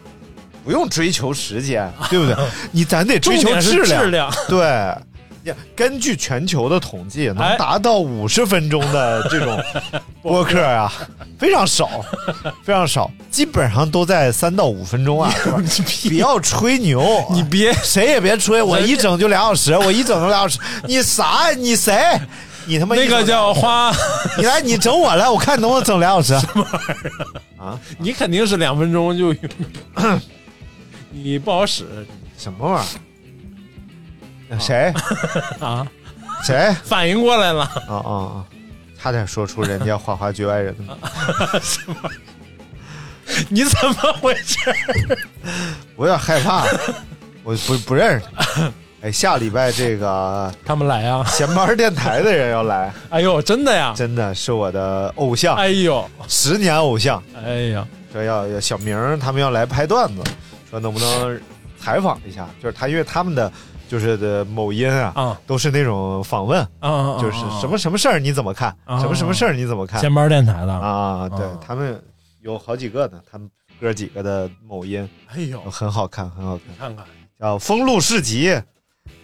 [0.65, 2.35] 不用追求时间，对不对？
[2.73, 4.05] 你咱得追求点是质量。
[4.05, 4.59] 质量对，
[5.49, 7.57] 呀根据全球的统计，能哎。
[7.57, 9.61] 达到五十分钟的 这种
[10.23, 10.93] 播客啊，
[11.39, 11.89] 非常少，
[12.65, 15.31] 非常少，基本上都在三到五分钟啊。
[15.43, 15.63] 是吧？
[16.09, 17.73] 不要吹牛，你别。
[17.83, 21.51] 谁也别吹，我 一整就俩小时，我一整就俩小时，你啥？
[21.57, 21.95] 你谁？
[22.67, 23.91] 你他妈那个叫花，
[24.37, 26.39] 你来，你整我来，我看能不能整俩小时。
[26.39, 26.77] 什么玩意
[27.59, 27.81] 儿啊？
[27.99, 29.35] 你肯定是两分钟就，
[31.11, 31.87] 你不好使。
[32.37, 33.01] 什么玩意儿？
[34.59, 34.93] 谁？
[35.61, 35.87] 啊！
[36.45, 36.75] 谁？
[36.85, 38.45] 反应过来了，啊啊啊！
[39.01, 40.97] 差点说出人家花花局外人的名
[41.61, 41.81] 字，
[43.49, 44.59] 你怎么回事？
[45.97, 46.65] 我有点害怕，
[47.43, 48.73] 我不不认识他。
[49.01, 51.23] 哎，下礼拜这个他们来啊！
[51.27, 53.95] 闲班电台的人要来， 哎呦，真的呀！
[53.97, 57.23] 真的是我的偶像，哎呦，十年偶像。
[57.45, 60.23] 哎呀，说要要小明他们要来拍段子，
[60.69, 61.41] 说能不能
[61.81, 62.49] 采访一下？
[62.61, 63.53] 就是他，因为他们的
[63.89, 65.41] 就是的某音啊，啊。
[65.47, 68.69] 都是那种访问，啊，就是什么什么事儿你怎么看？
[68.85, 70.01] 啊什么什么事儿你怎么看？
[70.01, 70.73] 仙班电台的？
[70.73, 72.01] 啊，对啊他们
[72.43, 77.05] 有好几个呢，他们哥几个的某音哎呦，很好看，很好看，看看。
[77.41, 78.49] 叫《风露市集》，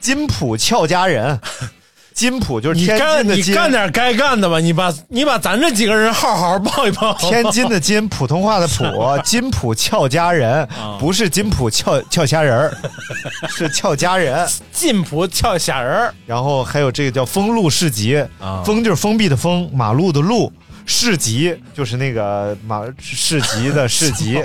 [0.00, 1.38] 金浦俏佳人，
[2.14, 7.12] 金浦就是天津的金，你干点该干的吧，你把你把咱这几个人好好报一报。
[7.14, 8.84] 天津的津，普通话的普，
[9.24, 10.96] 金浦俏佳人，啊。
[11.00, 12.72] 不是金浦俏俏虾仁儿，
[13.50, 14.48] 是俏佳人。
[14.72, 16.14] 进浦俏虾仁儿。
[16.24, 18.62] 然后还有这个叫封路市集，啊。
[18.64, 20.52] 封就是封闭的封，马路的路，
[20.86, 24.40] 市集就是那个马市集的 市集，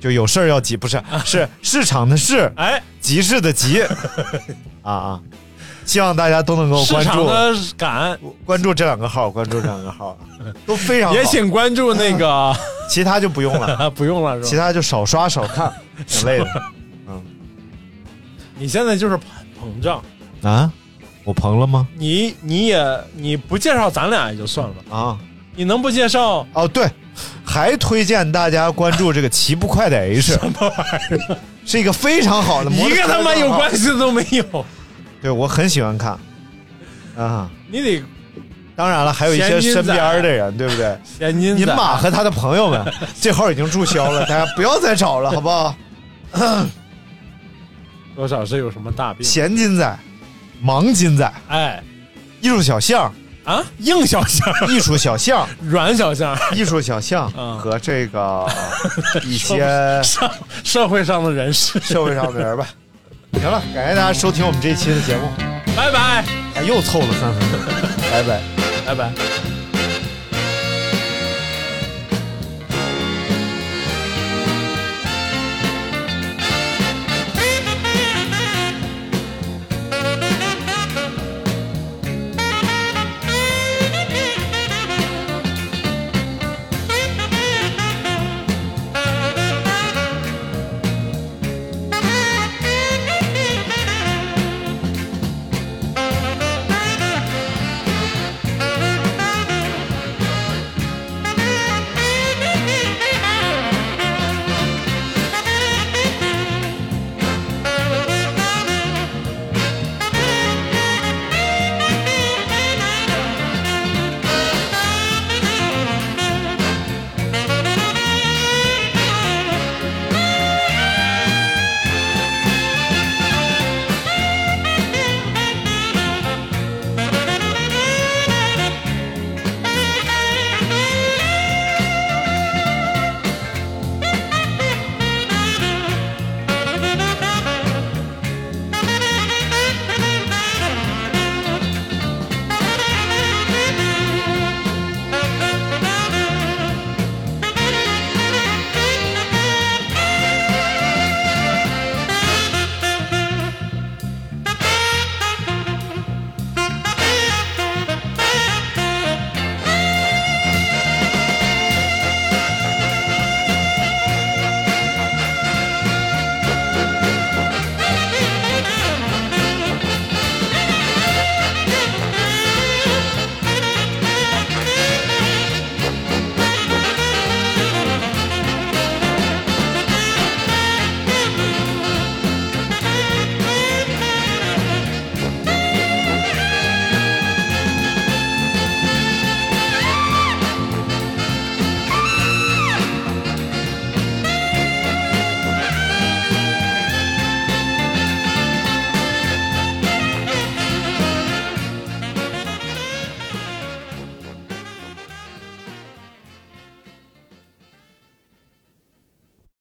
[0.00, 3.82] 就有事儿要集，不是是市场的市，哎，集市的集，
[4.82, 5.20] 啊啊！
[5.88, 10.16] 希望大家都能够市关注场的感，关注这两个号，关注这两个号，
[10.66, 12.54] 都非常好也请关注那个，
[12.90, 14.64] 其他就不用了， 不用了其是吧？
[14.66, 15.72] 他就少刷少看，
[16.06, 16.46] 挺累的
[17.08, 17.22] 嗯
[18.58, 19.20] 你现在就是膨
[19.62, 20.02] 膨胀，
[20.42, 20.70] 啊。
[21.24, 21.86] 我膨了吗？
[21.96, 25.18] 你你也你不介绍咱俩也就算了，啊，
[25.56, 26.46] 你能不介绍？
[26.52, 26.86] 哦对，
[27.44, 31.38] 还推荐大家关注这个骑不快的 H，什么玩意儿？
[31.66, 33.74] 是一个非常好的，一个他妈有关。
[33.76, 34.64] 系都没有，
[35.20, 36.18] 对我很喜欢看
[37.16, 37.50] 啊。
[37.70, 38.02] 你得
[38.76, 40.98] 当然了，还有一些身边的人，对不对？
[41.04, 45.74] 现金仔您马和他的朋友们， 这号已经注销了，大家不要再找了，好不好？
[48.14, 49.24] 多少是有什么大病？
[49.24, 49.98] 闲金仔、
[50.62, 51.82] 盲金仔、哎
[52.40, 53.12] 艺术小象、
[53.42, 58.46] 啊，硬小象、艺术小象、软小象，艺术小象嗯和这个
[59.26, 60.30] 一些社
[60.62, 62.64] 社会上的人士，社会上的人吧。
[63.40, 65.28] 行了，感谢大家收听我们这一期的节目，
[65.76, 66.24] 拜拜
[66.54, 67.60] 哎，又凑了三分钟，
[68.12, 68.40] 拜拜。
[68.86, 69.37] 拜拜。